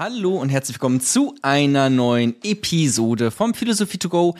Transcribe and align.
Hallo 0.00 0.38
und 0.38 0.48
herzlich 0.48 0.76
willkommen 0.76 1.02
zu 1.02 1.34
einer 1.42 1.90
neuen 1.90 2.34
Episode 2.42 3.30
vom 3.30 3.52
Philosophie 3.52 3.98
to 3.98 4.08
go 4.08 4.34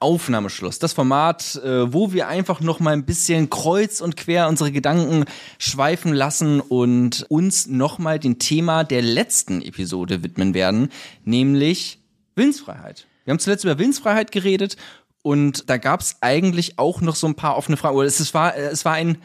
Aufnahmeschluss. 0.00 0.80
Das 0.80 0.94
Format, 0.94 1.54
äh, 1.62 1.92
wo 1.92 2.12
wir 2.12 2.26
einfach 2.26 2.60
noch 2.60 2.80
mal 2.80 2.90
ein 2.90 3.04
bisschen 3.04 3.48
kreuz 3.48 4.00
und 4.00 4.16
quer 4.16 4.48
unsere 4.48 4.72
Gedanken 4.72 5.24
schweifen 5.60 6.12
lassen 6.12 6.58
und 6.58 7.24
uns 7.28 7.68
noch 7.68 7.98
mal 7.98 8.18
dem 8.18 8.40
Thema 8.40 8.82
der 8.82 9.00
letzten 9.00 9.62
Episode 9.62 10.24
widmen 10.24 10.54
werden, 10.54 10.88
nämlich 11.24 12.00
Willensfreiheit. 12.34 13.06
Wir 13.24 13.30
haben 13.30 13.38
zuletzt 13.38 13.62
über 13.62 13.78
Willensfreiheit 13.78 14.32
geredet 14.32 14.76
und 15.22 15.70
da 15.70 15.76
gab 15.76 16.00
es 16.00 16.16
eigentlich 16.20 16.80
auch 16.80 17.00
noch 17.00 17.14
so 17.14 17.28
ein 17.28 17.36
paar 17.36 17.56
offene 17.56 17.76
Fragen. 17.76 18.00
Es 18.00 18.34
war, 18.34 18.56
es 18.56 18.84
war 18.84 18.94
ein, 18.94 19.18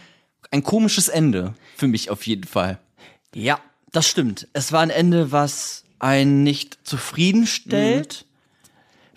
ein 0.52 0.62
komisches 0.62 1.10
Ende 1.10 1.56
für 1.76 1.88
mich 1.88 2.12
auf 2.12 2.28
jeden 2.28 2.44
Fall. 2.44 2.78
Ja, 3.34 3.60
das 3.92 4.08
stimmt. 4.08 4.48
Es 4.54 4.72
war 4.72 4.82
ein 4.82 4.90
Ende, 4.90 5.32
was 5.32 5.84
einen 6.00 6.44
nicht 6.44 6.80
zufriedenstellt, 6.84 8.26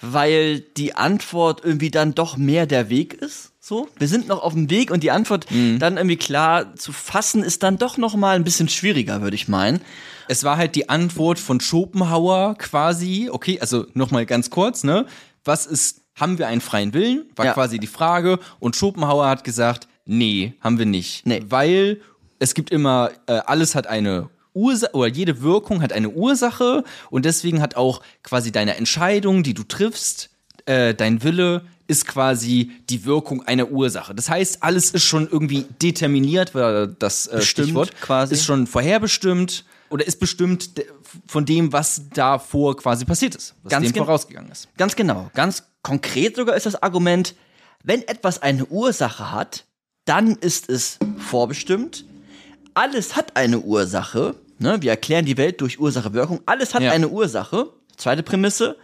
mhm. 0.01 0.13
weil 0.13 0.61
die 0.61 0.95
Antwort 0.95 1.65
irgendwie 1.65 1.91
dann 1.91 2.15
doch 2.15 2.37
mehr 2.37 2.67
der 2.67 2.91
Weg 2.91 3.15
ist. 3.15 3.53
So, 3.61 3.89
wir 3.99 4.09
sind 4.09 4.29
noch 4.29 4.43
auf 4.43 4.53
dem 4.53 4.69
Weg 4.69 4.91
und 4.91 5.03
die 5.03 5.11
Antwort 5.11 5.51
mhm. 5.51 5.79
dann 5.79 5.97
irgendwie 5.97 6.19
klar 6.19 6.77
zu 6.77 6.93
fassen 6.93 7.43
ist 7.43 7.63
dann 7.63 7.79
doch 7.79 7.97
noch 7.97 8.15
mal 8.15 8.37
ein 8.37 8.45
bisschen 8.45 8.69
schwieriger, 8.69 9.23
würde 9.23 9.37
ich 9.37 9.49
meinen. 9.49 9.81
Es 10.29 10.45
war 10.45 10.59
halt 10.59 10.75
die 10.75 10.91
Antwort 10.91 11.39
von 11.39 11.61
Schopenhauer 11.61 12.57
quasi. 12.59 13.31
Okay, 13.33 13.59
also 13.61 13.87
noch 13.95 14.11
mal 14.11 14.27
ganz 14.27 14.51
kurz, 14.51 14.85
ne? 14.85 15.07
Was 15.45 15.65
ist 15.65 16.03
haben 16.15 16.39
wir 16.39 16.47
einen 16.47 16.61
freien 16.61 16.93
Willen? 16.95 17.25
War 17.37 17.47
ja. 17.47 17.53
quasi 17.55 17.79
die 17.79 17.87
Frage 17.87 18.39
und 18.61 18.77
Schopenhauer 18.77 19.27
hat 19.27 19.45
gesagt, 19.45 19.89
nee, 20.05 20.55
haben 20.61 20.79
wir 20.79 20.87
nicht, 20.87 21.27
nee. 21.27 21.43
weil 21.49 22.01
es 22.39 22.55
gibt 22.55 22.71
immer 22.71 23.11
äh, 23.27 23.41
alles 23.47 23.75
hat 23.75 23.87
eine 23.87 24.29
Ursache 24.55 24.95
oder 24.95 25.09
jede 25.09 25.43
Wirkung 25.43 25.83
hat 25.83 25.93
eine 25.93 26.11
Ursache 26.11 26.85
und 27.11 27.25
deswegen 27.25 27.61
hat 27.61 27.77
auch 27.77 28.01
quasi 28.23 28.53
deine 28.53 28.77
Entscheidung, 28.77 29.43
die 29.43 29.55
du 29.55 29.65
triffst, 29.65 30.31
äh, 30.67 30.95
dein 30.95 31.23
Wille 31.23 31.63
ist 31.87 32.07
quasi 32.07 32.73
die 32.89 33.05
Wirkung 33.05 33.43
einer 33.43 33.71
Ursache. 33.71 34.15
Das 34.15 34.31
heißt, 34.31 34.63
alles 34.63 34.91
ist 34.91 35.05
schon 35.05 35.29
irgendwie 35.29 35.67
determiniert, 35.83 36.55
weil 36.55 36.89
das 36.99 37.27
äh, 37.27 37.37
Bestimmt, 37.37 37.67
Stichwort 37.67 38.01
quasi. 38.01 38.35
ist 38.35 38.45
schon 38.45 38.67
vorherbestimmt 38.67 39.65
oder 39.91 40.07
ist 40.07 40.19
bestimmt 40.19 40.71
von 41.27 41.45
dem, 41.45 41.73
was 41.73 42.03
davor 42.15 42.77
quasi 42.77 43.05
passiert 43.05 43.35
ist, 43.35 43.55
was 43.63 43.71
ganz 43.71 43.93
dem 43.93 43.97
vorausgegangen 44.03 44.51
ist. 44.51 44.69
Ganz 44.77 44.97
genau. 44.97 45.31
Ganz 45.35 45.65
konkret 45.83 46.37
sogar 46.37 46.57
ist 46.57 46.67
das 46.67 46.83
Argument, 46.83 47.35
wenn 47.83 48.03
etwas 48.09 48.41
eine 48.41 48.65
Ursache 48.65 49.31
hat, 49.31 49.67
dann 50.07 50.37
ist 50.37 50.71
es 50.71 50.99
vorbestimmt. 51.19 52.07
Alles 52.73 53.15
hat 53.15 53.37
eine 53.37 53.61
Ursache. 53.61 54.35
Ne? 54.65 54.83
Wir 54.83 54.91
erklären 54.91 55.27
die 55.27 55.37
Welt 55.37 55.61
durch 55.61 55.79
Ursache-Wirkung. 55.79 56.41
Alles 56.47 56.75
hat 56.75 56.83
ja. 56.83 56.91
eine 56.91 57.09
Ursache. 57.09 57.71
Zweite 57.97 58.23
Prämisse. 58.23 58.77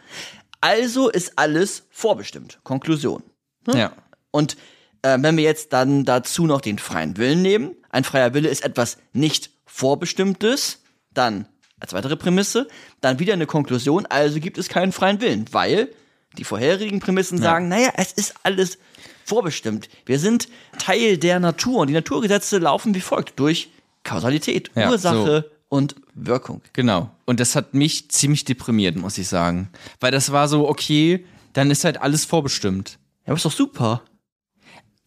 Also 0.61 1.09
ist 1.09 1.33
alles 1.37 1.87
vorbestimmt. 1.91 2.61
Konklusion. 2.63 3.23
Ne? 3.67 3.79
Ja. 3.79 3.93
Und 4.31 4.57
äh, 5.03 5.17
wenn 5.21 5.37
wir 5.37 5.45
jetzt 5.45 5.73
dann 5.73 6.05
dazu 6.05 6.47
noch 6.47 6.61
den 6.61 6.79
freien 6.79 7.17
Willen 7.17 7.41
nehmen, 7.41 7.75
ein 7.89 8.05
freier 8.05 8.35
Wille 8.35 8.51
ist 8.51 8.63
etwas 8.63 8.99
nicht 9.15 9.51
Vorbestimmtes, 9.65 10.83
dann 11.13 11.47
als 11.81 11.95
weitere 11.95 12.17
Prämisse, 12.17 12.69
dann 13.01 13.19
wieder 13.19 13.33
eine 13.33 13.47
Konklusion, 13.47 14.05
also 14.07 14.39
gibt 14.39 14.59
es 14.59 14.69
keinen 14.69 14.93
freien 14.93 15.21
Willen, 15.23 15.47
weil 15.51 15.89
die 16.37 16.45
vorherigen 16.45 17.01
Prämissen 17.01 17.39
ja. 17.39 17.45
sagen, 17.45 17.69
naja, 17.69 17.91
es 17.97 18.13
ist 18.13 18.35
alles 18.43 18.77
vorbestimmt. 19.25 19.89
Wir 20.05 20.19
sind 20.19 20.49
Teil 20.79 21.17
der 21.17 21.41
Natur 21.41 21.81
und 21.81 21.87
die 21.87 21.95
Naturgesetze 21.95 22.59
laufen 22.59 22.95
wie 22.95 23.01
folgt 23.01 23.41
durch 23.41 23.71
Kausalität, 24.05 24.71
ja, 24.75 24.91
Ursache. 24.91 25.51
Und 25.71 25.95
Wirkung. 26.15 26.61
Genau. 26.75 27.11
Und 27.25 27.41
das 27.41 27.57
hat 27.57 27.73
mich 27.73 28.11
ziemlich 28.11 28.45
deprimiert, 28.45 28.97
muss 28.97 29.17
ich 29.17 29.29
sagen. 29.29 29.71
Weil 30.01 30.11
das 30.11 30.33
war 30.33 30.49
so, 30.49 30.69
okay, 30.69 31.25
dann 31.55 31.71
ist 31.71 31.85
halt 31.85 32.03
alles 32.03 32.27
vorbestimmt. 32.27 32.99
Ja, 33.25 33.29
aber 33.29 33.37
ist 33.37 33.45
doch 33.47 33.53
super. 33.53 34.03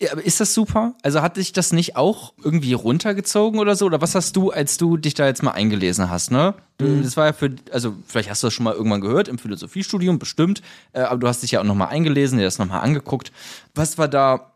Ja, 0.02 0.14
aber 0.14 0.26
ist 0.26 0.40
das 0.40 0.54
super? 0.54 0.96
Also 1.04 1.22
hat 1.22 1.38
dich 1.38 1.52
das 1.52 1.74
nicht 1.74 1.98
auch 1.98 2.34
irgendwie 2.44 2.74
runtergezogen 2.74 3.60
oder 3.60 3.76
so? 3.76 3.86
Oder 3.86 4.02
was 4.02 4.16
hast 4.16 4.36
du, 4.36 4.52
als 4.52 4.78
du 4.78 4.98
dich 4.98 5.14
da 5.14 5.28
jetzt 5.28 5.44
mal 5.44 5.52
eingelesen 5.52 6.10
hast, 6.10 6.32
ne? 6.32 6.56
Mhm. 6.80 7.04
Das 7.04 7.18
war 7.18 7.28
ja 7.28 7.34
für, 7.34 7.56
also 7.72 7.96
vielleicht 8.08 8.30
hast 8.30 8.42
du 8.42 8.48
das 8.48 8.54
schon 8.54 8.64
mal 8.64 8.74
irgendwann 8.74 9.02
gehört 9.02 9.28
im 9.28 9.38
Philosophiestudium, 9.38 10.18
bestimmt, 10.18 10.62
äh, 10.94 11.02
aber 11.02 11.20
du 11.20 11.28
hast 11.28 11.44
dich 11.44 11.52
ja 11.52 11.60
auch 11.60 11.66
nochmal 11.66 11.90
eingelesen, 11.90 12.38
dir 12.38 12.46
das 12.46 12.58
nochmal 12.58 12.82
angeguckt. 12.82 13.32
Was 13.76 13.98
war 13.98 14.08
da, 14.08 14.54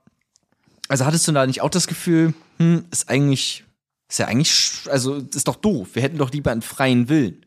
also 0.88 1.06
hattest 1.06 1.28
du 1.28 1.34
da 1.34 1.46
nicht 1.46 1.62
auch 1.62 1.70
das 1.70 1.88
Gefühl, 1.88 2.34
hm, 2.60 2.86
ist 2.92 3.10
eigentlich 3.10 3.66
ist 4.09 4.19
ja 4.19 4.28
eigentlich, 4.28 4.81
also 4.90 5.16
ist 5.16 5.47
doch 5.47 5.56
doof. 5.56 5.90
Wir 5.94 6.01
hätten 6.01 6.18
doch 6.18 6.31
lieber 6.31 6.51
einen 6.51 6.62
freien 6.62 7.09
Willen. 7.09 7.45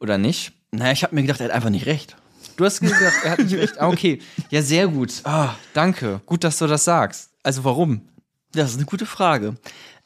Oder 0.00 0.18
nicht? 0.18 0.52
Naja, 0.70 0.92
ich 0.92 1.02
habe 1.02 1.14
mir 1.14 1.22
gedacht, 1.22 1.40
er 1.40 1.46
hat 1.46 1.52
einfach 1.52 1.70
nicht 1.70 1.86
recht. 1.86 2.16
Du 2.56 2.64
hast 2.64 2.80
gesagt, 2.80 3.24
er 3.24 3.32
hat 3.32 3.38
nicht 3.40 3.54
recht. 3.54 3.80
Ah, 3.80 3.88
okay. 3.88 4.20
Ja, 4.50 4.62
sehr 4.62 4.88
gut. 4.88 5.12
Ah, 5.24 5.54
danke. 5.74 6.20
Gut, 6.26 6.44
dass 6.44 6.58
du 6.58 6.66
das 6.66 6.84
sagst. 6.84 7.30
Also 7.42 7.64
warum? 7.64 8.08
Das 8.52 8.70
ist 8.70 8.76
eine 8.76 8.86
gute 8.86 9.06
Frage. 9.06 9.56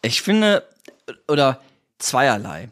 Ich 0.02 0.22
finde, 0.22 0.66
oder 1.28 1.60
zweierlei. 1.98 2.70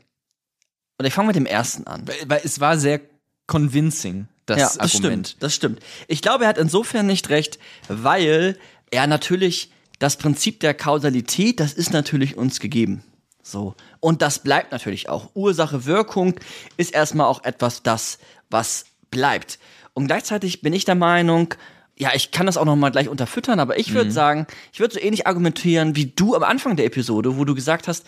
Oder 0.98 1.08
ich 1.08 1.14
fange 1.14 1.28
mit 1.28 1.36
dem 1.36 1.46
ersten 1.46 1.86
an. 1.86 2.06
Weil, 2.26 2.40
es 2.44 2.60
war 2.60 2.78
sehr 2.78 3.00
convincing, 3.46 4.28
das, 4.46 4.58
ja, 4.58 4.64
das 4.66 4.78
Argument. 4.78 5.28
Stimmt, 5.28 5.42
das 5.42 5.54
stimmt. 5.54 5.80
Ich 6.08 6.22
glaube, 6.22 6.44
er 6.44 6.50
hat 6.50 6.58
insofern 6.58 7.06
nicht 7.06 7.28
recht, 7.28 7.58
weil 7.88 8.58
er 8.90 9.06
natürlich 9.06 9.70
das 9.98 10.16
Prinzip 10.16 10.60
der 10.60 10.74
Kausalität, 10.74 11.60
das 11.60 11.72
ist 11.72 11.92
natürlich 11.92 12.36
uns 12.36 12.60
gegeben. 12.60 13.02
So. 13.42 13.74
Und 14.00 14.22
das 14.22 14.38
bleibt 14.38 14.72
natürlich 14.72 15.08
auch. 15.08 15.30
Ursache, 15.34 15.84
Wirkung 15.84 16.34
ist 16.76 16.94
erstmal 16.94 17.26
auch 17.26 17.44
etwas, 17.44 17.82
das, 17.82 18.18
was 18.50 18.86
bleibt. 19.10 19.58
Und 19.92 20.06
gleichzeitig 20.06 20.62
bin 20.62 20.72
ich 20.72 20.84
der 20.84 20.96
Meinung, 20.96 21.54
ja, 21.96 22.10
ich 22.12 22.32
kann 22.32 22.46
das 22.46 22.56
auch 22.56 22.64
noch 22.64 22.74
mal 22.74 22.90
gleich 22.90 23.08
unterfüttern, 23.08 23.60
aber 23.60 23.78
ich 23.78 23.94
würde 23.94 24.10
mhm. 24.10 24.14
sagen, 24.14 24.46
ich 24.72 24.80
würde 24.80 24.94
so 24.94 25.00
ähnlich 25.00 25.28
argumentieren 25.28 25.94
wie 25.94 26.06
du 26.06 26.34
am 26.34 26.42
Anfang 26.42 26.74
der 26.74 26.86
Episode, 26.86 27.36
wo 27.36 27.44
du 27.44 27.54
gesagt 27.54 27.86
hast, 27.86 28.04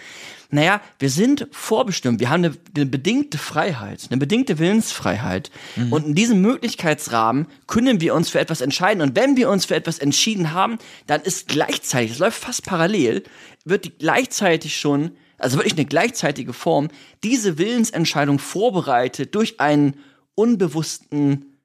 naja, 0.51 0.81
wir 0.99 1.11
sind 1.11 1.47
vorbestimmt, 1.53 2.19
wir 2.19 2.31
haben 2.31 2.45
eine, 2.45 2.57
eine 2.75 2.87
bedingte 2.87 3.39
Freiheit, 3.39 4.07
eine 4.11 4.19
bedingte 4.19 4.59
Willensfreiheit. 4.59 5.51
Mhm. 5.77 5.93
Und 5.93 6.07
in 6.07 6.15
diesem 6.15 6.41
Möglichkeitsrahmen 6.41 7.47
können 7.69 8.01
wir 8.01 8.15
uns 8.15 8.31
für 8.31 8.41
etwas 8.41 8.61
entscheiden. 8.61 9.03
Und 9.03 9.15
wenn 9.15 9.37
wir 9.37 9.51
uns 9.51 9.67
für 9.67 9.77
etwas 9.77 9.99
entschieden 9.99 10.53
haben, 10.53 10.79
dann 11.07 11.21
ist 11.21 11.49
gleichzeitig, 11.49 12.13
es 12.13 12.19
läuft 12.19 12.43
fast 12.43 12.65
parallel, 12.65 13.23
wird 13.65 13.85
die 13.85 13.91
gleichzeitig 13.91 14.77
schon, 14.79 15.13
also 15.39 15.59
wirklich 15.59 15.75
eine 15.75 15.87
gleichzeitige 15.87 16.53
Form, 16.53 16.89
diese 17.23 17.59
Willensentscheidung 17.59 18.39
vorbereitet 18.41 19.35
durch 19.35 19.61
einen 19.61 19.97
unbewussten 20.35 21.56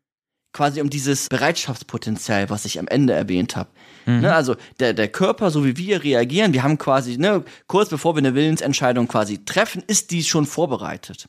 quasi 0.53 0.81
um 0.81 0.89
dieses 0.89 1.29
Bereitschaftspotenzial, 1.29 2.49
was 2.49 2.65
ich 2.65 2.79
am 2.79 2.87
Ende 2.87 3.13
erwähnt 3.13 3.55
habe. 3.55 3.69
Mhm. 4.05 4.21
Ne, 4.21 4.33
also 4.33 4.55
der, 4.79 4.93
der 4.93 5.07
Körper, 5.07 5.51
so 5.51 5.65
wie 5.65 5.77
wir 5.77 6.03
reagieren, 6.03 6.53
wir 6.53 6.63
haben 6.63 6.77
quasi, 6.77 7.17
ne, 7.17 7.43
kurz 7.67 7.89
bevor 7.89 8.15
wir 8.15 8.19
eine 8.19 8.35
Willensentscheidung 8.35 9.07
quasi 9.07 9.45
treffen, 9.45 9.83
ist 9.87 10.11
die 10.11 10.23
schon 10.23 10.45
vorbereitet. 10.45 11.27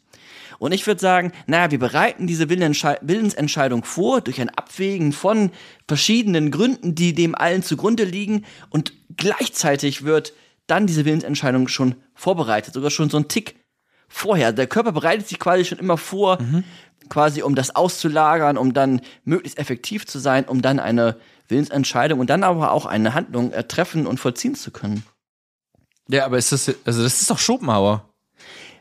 Und 0.59 0.73
ich 0.73 0.87
würde 0.87 1.01
sagen, 1.01 1.33
naja, 1.47 1.73
wir 1.73 1.79
bereiten 1.79 2.27
diese 2.27 2.49
Willensentscheidung 2.49 3.83
vor 3.83 4.21
durch 4.21 4.41
ein 4.41 4.49
Abwägen 4.49 5.13
von 5.13 5.51
verschiedenen 5.89 6.53
Gründen, 6.53 6.95
die 6.95 7.15
dem 7.15 7.35
allen 7.35 7.65
zugrunde 7.65 8.05
liegen. 8.05 8.45
Und 8.71 8.93
gleichzeitig 9.17 10.05
wird 10.05 10.35
dann 10.69 10.87
diese 10.87 11.05
Willensentscheidung 11.05 11.67
schon 11.67 11.97
vorbereitet, 12.15 12.75
sogar 12.75 12.91
schon 12.91 13.11
so 13.11 13.17
ein 13.17 13.27
Tick 13.27 13.57
vorher. 14.07 14.53
Der 14.53 14.69
Körper 14.69 14.93
bereitet 14.93 15.27
sich 15.27 15.41
quasi 15.41 15.65
schon 15.65 15.79
immer 15.79 15.97
vor, 15.97 16.41
mhm 16.41 16.63
quasi 17.13 17.43
um 17.43 17.55
das 17.55 17.77
auszulagern, 17.77 18.57
um 18.57 18.73
dann 18.73 19.03
möglichst 19.25 19.59
effektiv 19.59 20.07
zu 20.07 20.19
sein, 20.19 20.47
um 20.47 20.63
dann 20.63 20.81
eine 20.81 21.19
Willensentscheidung 21.47 22.21
und 22.21 22.31
dann 22.31 22.43
aber 22.43 22.73
auch 22.73 22.87
eine 22.87 23.13
Handlung 23.13 23.53
treffen 23.69 24.07
und 24.07 24.19
vollziehen 24.19 24.55
zu 24.55 24.71
können. 24.71 25.03
Ja, 26.09 26.25
aber 26.25 26.39
ist 26.39 26.53
das, 26.53 26.75
also 26.87 27.03
das 27.03 27.21
ist 27.21 27.31
doch 27.31 27.39
Schopenhauer. 27.39 28.09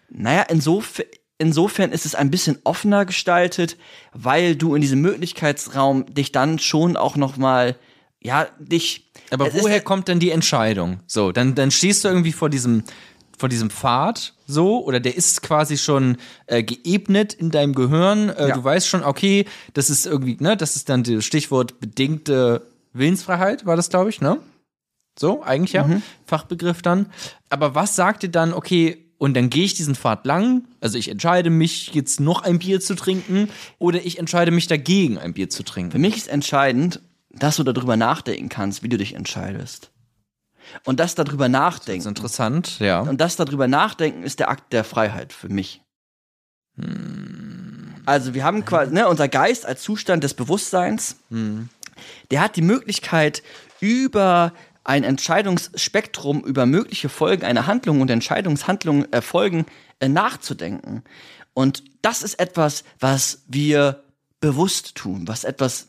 Naja, 0.09 0.43
insofern, 0.43 1.07
insofern 1.39 1.91
ist 1.91 2.05
es 2.05 2.15
ein 2.15 2.31
bisschen 2.31 2.57
offener 2.63 3.05
gestaltet, 3.05 3.75
weil 4.13 4.55
du 4.55 4.75
in 4.75 4.81
diesem 4.81 5.01
Möglichkeitsraum 5.01 6.05
dich 6.05 6.31
dann 6.31 6.57
schon 6.57 6.95
auch 6.95 7.17
noch 7.17 7.35
mal, 7.35 7.75
ja, 8.22 8.47
dich. 8.59 9.11
Aber 9.29 9.53
woher 9.55 9.81
kommt 9.81 10.07
denn 10.07 10.19
die 10.19 10.31
Entscheidung? 10.31 11.01
So, 11.05 11.34
dann, 11.34 11.53
dann 11.53 11.69
stehst 11.69 12.05
du 12.05 12.07
irgendwie 12.07 12.31
vor 12.31 12.49
diesem 12.49 12.84
vor 13.41 13.49
diesem 13.49 13.72
Pfad 13.72 14.34
so 14.46 14.85
oder 14.85 14.99
der 14.99 15.17
ist 15.17 15.41
quasi 15.41 15.78
schon 15.78 16.17
äh, 16.46 16.61
geebnet 16.61 17.34
in 17.34 17.49
deinem 17.49 17.73
Gehirn. 17.73 18.29
Äh, 18.29 18.49
ja. 18.49 18.55
Du 18.55 18.64
weißt 18.64 18.88
schon, 18.88 19.03
okay, 19.03 19.46
das 19.73 19.90
ist 19.90 20.05
irgendwie, 20.05 20.38
ne, 20.40 20.55
das 20.55 20.76
ist 20.76 20.90
dann 20.90 21.03
das 21.03 21.26
Stichwort 21.26 21.79
bedingte 21.79 22.61
Willensfreiheit, 22.93 23.66
war 23.66 23.76
das, 23.76 23.90
glaube 23.90 24.11
ich, 24.11 24.22
ne? 24.22 24.38
So, 25.17 25.41
eigentlich 25.43 25.73
ja, 25.73 25.85
mhm. 25.85 26.03
Fachbegriff 26.26 26.84
dann. 26.84 27.08
Aber 27.49 27.73
was 27.73 27.96
sagt 27.96 28.23
dir 28.23 28.29
dann, 28.29 28.53
okay, 28.53 29.11
und 29.17 29.35
dann 29.35 29.49
gehe 29.49 29.66
ich 29.66 29.73
diesen 29.73 29.96
Pfad 29.96 30.26
lang, 30.26 30.66
also 30.79 30.97
ich 30.97 31.09
entscheide 31.09 31.49
mich 31.49 31.94
jetzt 31.94 32.20
noch 32.20 32.44
ein 32.44 32.59
Bier 32.59 32.79
zu 32.79 32.96
trinken 32.96 33.49
oder 33.79 34.05
ich 34.05 34.20
entscheide 34.20 34.52
mich 34.52 34.67
dagegen, 34.67 35.17
ein 35.17 35.34
Bier 35.34 35.49
zu 35.49 35.64
trinken. 35.64 35.91
Für 35.91 35.99
mich 35.99 36.16
ist 36.16 36.28
entscheidend, 36.28 37.02
dass 37.29 37.58
du 37.58 37.64
darüber 37.64 37.97
nachdenken 37.97 38.49
kannst, 38.49 38.84
wie 38.84 38.90
du 38.90 38.97
dich 38.97 39.16
entscheidest. 39.16 39.91
Und 40.85 41.00
das 41.00 41.16
darüber 41.16 41.50
nachdenken. 41.50 42.00
Das 42.00 42.06
ist 42.06 42.09
interessant, 42.09 42.79
ja. 42.79 43.02
Und 43.02 43.20
das 43.20 43.35
darüber 43.35 43.68
nachdenken 43.68 44.23
ist 44.23 44.40
der 44.40 44.50
Akt 44.50 44.73
der 44.73 44.84
Freiheit 44.84 45.34
für 45.34 45.50
mich. 45.50 45.82
Also 48.06 48.34
wir 48.34 48.44
haben 48.44 48.66
quasi, 48.66 48.94
ne, 48.94 49.08
unser 49.08 49.28
Geist 49.28 49.66
als 49.66 49.84
Zustand 49.84 50.23
des 50.23 50.34
Bewusstseins, 50.34 51.18
der 52.32 52.41
hat 52.41 52.56
die 52.56 52.62
Möglichkeit, 52.62 53.44
über 53.79 54.53
ein 54.84 55.03
Entscheidungsspektrum, 55.03 56.44
über 56.44 56.66
mögliche 56.66 57.09
Folgen 57.09 57.44
einer 57.44 57.68
Handlung 57.68 58.02
und 58.02 58.09
Entscheidungshandlungen, 58.09 59.12
äh, 59.14 59.22
Folgen 59.22 59.66
äh, 60.00 60.08
nachzudenken. 60.08 61.03
Und 61.53 61.84
das 62.02 62.23
ist 62.23 62.40
etwas, 62.40 62.84
was 63.00 63.44
wir 63.47 64.03
bewusst 64.40 64.96
tun, 64.96 65.28
was 65.28 65.44
etwas 65.44 65.88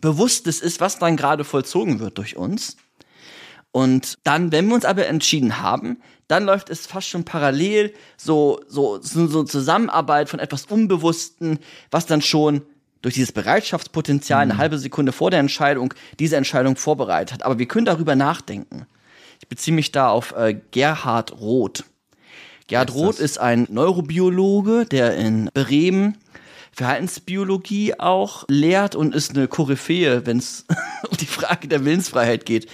Bewusstes 0.00 0.60
ist, 0.60 0.80
was 0.80 0.98
dann 0.98 1.16
gerade 1.16 1.44
vollzogen 1.44 2.00
wird 2.00 2.18
durch 2.18 2.36
uns. 2.36 2.76
Und 3.76 4.16
dann, 4.24 4.52
wenn 4.52 4.68
wir 4.68 4.74
uns 4.74 4.86
aber 4.86 5.06
entschieden 5.06 5.60
haben, 5.60 5.98
dann 6.28 6.46
läuft 6.46 6.70
es 6.70 6.86
fast 6.86 7.08
schon 7.10 7.26
parallel, 7.26 7.92
so, 8.16 8.58
so, 8.68 8.98
so, 9.02 9.26
so 9.26 9.44
Zusammenarbeit 9.44 10.30
von 10.30 10.40
etwas 10.40 10.64
Unbewussten, 10.64 11.58
was 11.90 12.06
dann 12.06 12.22
schon 12.22 12.62
durch 13.02 13.12
dieses 13.12 13.32
Bereitschaftspotenzial 13.32 14.40
eine 14.40 14.56
halbe 14.56 14.78
Sekunde 14.78 15.12
vor 15.12 15.30
der 15.30 15.40
Entscheidung 15.40 15.92
diese 16.18 16.38
Entscheidung 16.38 16.76
vorbereitet 16.76 17.34
hat. 17.34 17.42
Aber 17.42 17.58
wir 17.58 17.66
können 17.66 17.84
darüber 17.84 18.16
nachdenken. 18.16 18.86
Ich 19.42 19.48
beziehe 19.48 19.74
mich 19.74 19.92
da 19.92 20.08
auf 20.08 20.32
äh, 20.34 20.58
Gerhard 20.70 21.38
Roth. 21.38 21.84
Gerhard 22.68 22.88
ist 22.88 22.96
Roth 22.96 23.18
ist 23.18 23.38
ein 23.38 23.66
Neurobiologe, 23.68 24.86
der 24.86 25.18
in 25.18 25.50
Bremen 25.52 26.16
Verhaltensbiologie 26.72 27.94
auch 27.98 28.44
lehrt 28.48 28.94
und 28.94 29.14
ist 29.14 29.34
eine 29.34 29.48
Koryphäe, 29.48 30.26
wenn 30.26 30.38
es 30.38 30.66
um 31.10 31.16
die 31.16 31.26
Frage 31.26 31.68
der 31.68 31.84
Willensfreiheit 31.84 32.44
geht. 32.46 32.68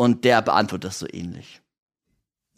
Und 0.00 0.24
der 0.24 0.40
beantwortet 0.42 0.84
das 0.90 1.00
so 1.00 1.06
ähnlich. 1.12 1.60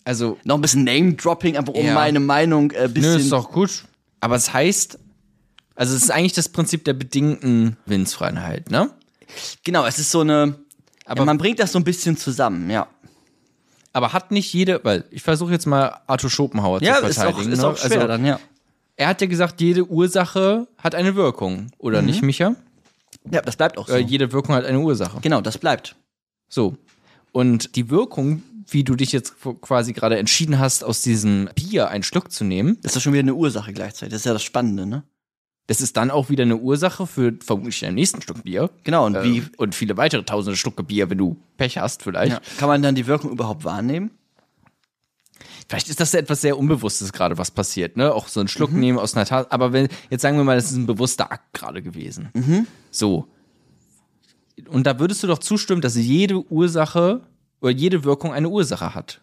Also, 0.05 0.39
Noch 0.45 0.57
ein 0.57 0.61
bisschen 0.61 0.85
Name-Dropping, 0.85 1.57
aber 1.57 1.75
um 1.75 1.85
Ja. 1.87 1.95
meine 1.95 2.21
Meinung 2.21 2.71
äh, 2.71 2.87
nö, 2.87 2.95
bisschen. 2.95 3.21
ist 3.21 3.33
doch 3.33 3.51
gut. 3.51 3.85
Aber 4.21 4.37
es 4.37 4.53
heißt, 4.53 4.99
also 5.75 5.97
es 5.97 6.03
ist 6.03 6.11
eigentlich 6.11 6.35
das 6.35 6.49
Prinzip 6.51 6.85
der 6.85 6.93
bedingten 6.93 7.77
Willensfreiheit, 7.87 8.71
ne? 8.71 8.91
genau, 9.65 9.87
es 9.87 9.99
ist 9.99 10.11
so 10.11 10.21
eine. 10.21 10.59
Aber- 11.07 11.21
ja, 11.21 11.25
man 11.25 11.39
bringt 11.39 11.59
das 11.61 11.73
so 11.73 11.79
ein 11.79 11.85
bisschen 11.85 12.17
zusammen, 12.17 12.69
ja. 12.71 12.87
Aber 13.93 14.13
hat 14.13 14.31
nicht 14.31 14.53
jede, 14.53 14.81
weil 14.85 15.05
ich 15.11 15.23
versuche 15.23 15.51
jetzt 15.53 15.67
mal 15.67 16.01
Arthur 16.07 16.31
Schopenhauer 16.31 16.83
Ja, 16.83 17.01
zu 17.01 17.07
ist 17.07 17.19
auch, 17.19 17.23
verteidigen. 17.25 17.53
ist 17.53 17.59
ne? 17.61 17.67
auch 17.67 17.77
schwer 17.77 17.93
also, 17.97 18.07
dann, 18.07 18.25
ja. 18.25 18.39
Er 18.97 19.09
hat 19.09 19.21
ja 19.21 19.27
gesagt, 19.27 19.61
jede 19.61 19.87
Ursache 19.89 20.69
hat 20.79 20.95
eine 20.95 21.15
Wirkung, 21.17 21.73
oder 21.79 22.03
nicht, 22.03 22.23
Micha? 22.23 22.55
Ja, 23.31 23.41
das 23.43 23.57
bleibt 23.57 23.79
auch 23.79 23.89
so. 23.89 23.95
Äh, 23.95 23.99
jede 24.01 24.31
Wirkung 24.33 24.55
hat 24.55 24.65
eine 24.67 24.79
Ursache. 24.79 25.19
genau, 25.23 25.41
das 25.41 25.57
bleibt. 25.59 25.97
So. 26.49 26.77
Und 27.33 27.77
die 27.77 27.91
Wirkung, 27.91 28.43
wie 28.69 28.85
du 28.85 28.95
dich 28.95 29.13
jetzt 29.13 29.35
quasi 29.61 29.93
gerade 29.93 30.19
entschieden 30.19 30.59
hast, 30.59 30.85
aus 30.85 31.03
diesem 31.03 31.49
Bier 31.55 31.89
einen 31.89 32.03
Schluck 32.03 32.31
zu 32.33 32.45
nehmen, 32.45 32.79
Das 32.83 32.97
ist 32.97 33.03
schon 33.03 33.13
wieder 33.13 33.21
eine 33.23 33.35
Ursache 33.35 33.73
gleichzeitig. 33.73 34.11
Das 34.13 34.21
ist 34.23 34.27
ja 34.27 34.33
das 34.33 34.43
Spannende, 34.43 34.87
ne? 34.87 35.03
das 35.67 35.81
ist 35.81 35.97
dann 35.97 36.11
auch 36.11 36.31
wieder 36.31 36.43
eine 36.43 36.57
Ursache 36.57 37.07
für 37.07 37.33
vermutlich 37.45 37.79
den 37.79 37.95
nächsten 37.95 38.21
Schluck 38.21 38.43
Bier. 38.43 38.71
Genau, 38.83 39.07
und 39.07 39.23
wie 39.23 39.39
Äh, 39.39 39.43
und 39.57 39.77
viele 39.77 39.97
weitere 39.97 40.25
tausende 40.25 40.57
Schlucke 40.57 40.83
Bier, 40.83 41.09
wenn 41.11 41.19
du 41.19 41.37
Pech 41.59 41.79
hast, 41.79 42.03
vielleicht. 42.03 42.33
ja, 42.33 42.41
kann 42.59 42.69
man 42.69 42.83
dann 42.83 42.97
die 42.97 43.07
Wirkung 43.07 43.31
überhaupt 43.31 43.63
wahrnehmen? 43.63 44.11
Vielleicht 45.69 45.89
ist 45.89 46.01
das 46.01 46.13
ja 46.13 46.19
etwas 46.19 46.41
sehr 46.41 46.59
Unbewusstes 46.59 47.13
gerade, 47.13 47.39
was 47.39 47.53
passiert, 47.53 47.97
ne? 47.97 48.13
Auch 48.13 48.27
so 48.27 48.41
einen 48.41 48.47
Mhm. 48.47 48.49
Schluck 48.49 48.73
nehmen 48.73 48.99
aus 48.99 49.15
einer 49.15 49.25
Tasse. 49.25 49.53
Aber 49.53 49.73
wenn, 49.73 49.87
jetzt 50.11 50.23
sagen 50.23 50.37
wir 50.37 50.43
mal, 50.43 50.57
das 50.57 50.73
ist 50.73 50.77
ein 50.77 50.87
bewusster 50.87 51.31
Akt 51.31 51.53
gerade 51.53 51.83
gewesen. 51.83 52.31
Mhm. 52.35 52.67
So. 52.91 53.29
Und 54.71 54.87
da 54.87 54.99
würdest 54.99 55.23
du 55.23 55.27
doch 55.27 55.39
zustimmen, 55.39 55.81
dass 55.81 55.97
jede 55.97 56.41
Ursache 56.51 57.21
oder 57.61 57.73
jede 57.73 58.05
Wirkung 58.05 58.33
eine 58.33 58.49
Ursache 58.49 58.95
hat. 58.95 59.21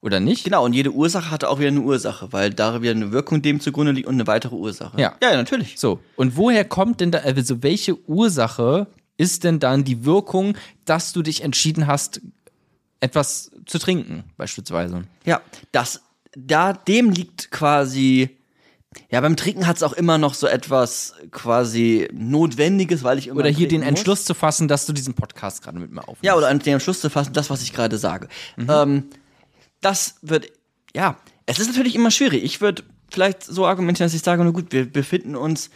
Oder 0.00 0.20
nicht? 0.20 0.44
Genau, 0.44 0.64
und 0.64 0.74
jede 0.74 0.92
Ursache 0.92 1.30
hatte 1.30 1.48
auch 1.48 1.58
wieder 1.58 1.68
eine 1.68 1.80
Ursache, 1.80 2.30
weil 2.30 2.50
da 2.50 2.82
wieder 2.82 2.92
eine 2.92 3.10
Wirkung 3.10 3.40
dem 3.40 3.60
zugrunde 3.60 3.92
liegt 3.92 4.06
und 4.06 4.14
eine 4.14 4.26
weitere 4.26 4.54
Ursache. 4.54 5.00
Ja. 5.00 5.14
Ja, 5.22 5.30
ja 5.30 5.36
natürlich. 5.36 5.78
So. 5.78 5.98
Und 6.16 6.36
woher 6.36 6.66
kommt 6.66 7.00
denn 7.00 7.10
da, 7.10 7.20
also 7.20 7.62
welche 7.62 7.96
Ursache 8.06 8.86
ist 9.16 9.44
denn 9.44 9.60
dann 9.60 9.84
die 9.84 10.04
Wirkung, 10.04 10.58
dass 10.84 11.14
du 11.14 11.22
dich 11.22 11.42
entschieden 11.42 11.86
hast, 11.86 12.20
etwas 13.00 13.50
zu 13.64 13.78
trinken, 13.78 14.24
beispielsweise? 14.36 15.04
Ja, 15.24 15.40
das, 15.72 16.02
da, 16.36 16.74
dem 16.74 17.10
liegt 17.10 17.50
quasi, 17.50 18.36
ja, 19.10 19.20
beim 19.20 19.36
Trinken 19.36 19.66
hat 19.66 19.76
es 19.76 19.82
auch 19.82 19.92
immer 19.92 20.18
noch 20.18 20.34
so 20.34 20.46
etwas 20.46 21.14
quasi 21.30 22.08
Notwendiges, 22.12 23.04
weil 23.04 23.18
ich 23.18 23.28
immer 23.28 23.40
Oder 23.40 23.50
hier 23.50 23.68
den 23.68 23.80
muss. 23.80 23.88
Entschluss 23.88 24.24
zu 24.24 24.34
fassen, 24.34 24.68
dass 24.68 24.86
du 24.86 24.92
diesen 24.92 25.14
Podcast 25.14 25.62
gerade 25.62 25.78
mit 25.78 25.92
mir 25.92 26.02
aufnimmst. 26.02 26.24
Ja, 26.24 26.36
oder 26.36 26.52
den 26.52 26.74
Entschluss 26.74 27.00
zu 27.00 27.10
fassen, 27.10 27.32
das, 27.32 27.50
was 27.50 27.62
ich 27.62 27.72
gerade 27.72 27.98
sage. 27.98 28.28
Ähm, 28.68 29.04
das 29.80 30.16
wird, 30.22 30.50
ja, 30.94 31.16
es 31.46 31.58
ist 31.58 31.68
natürlich 31.68 31.94
immer 31.94 32.10
schwierig. 32.10 32.42
Ich 32.44 32.60
würde 32.60 32.82
vielleicht 33.10 33.44
so 33.44 33.66
argumentieren, 33.66 34.06
dass 34.06 34.14
ich 34.14 34.22
sage, 34.22 34.44
na 34.44 34.50
gut, 34.50 34.72
wir 34.72 34.90
befinden 34.90 35.36
uns, 35.36 35.70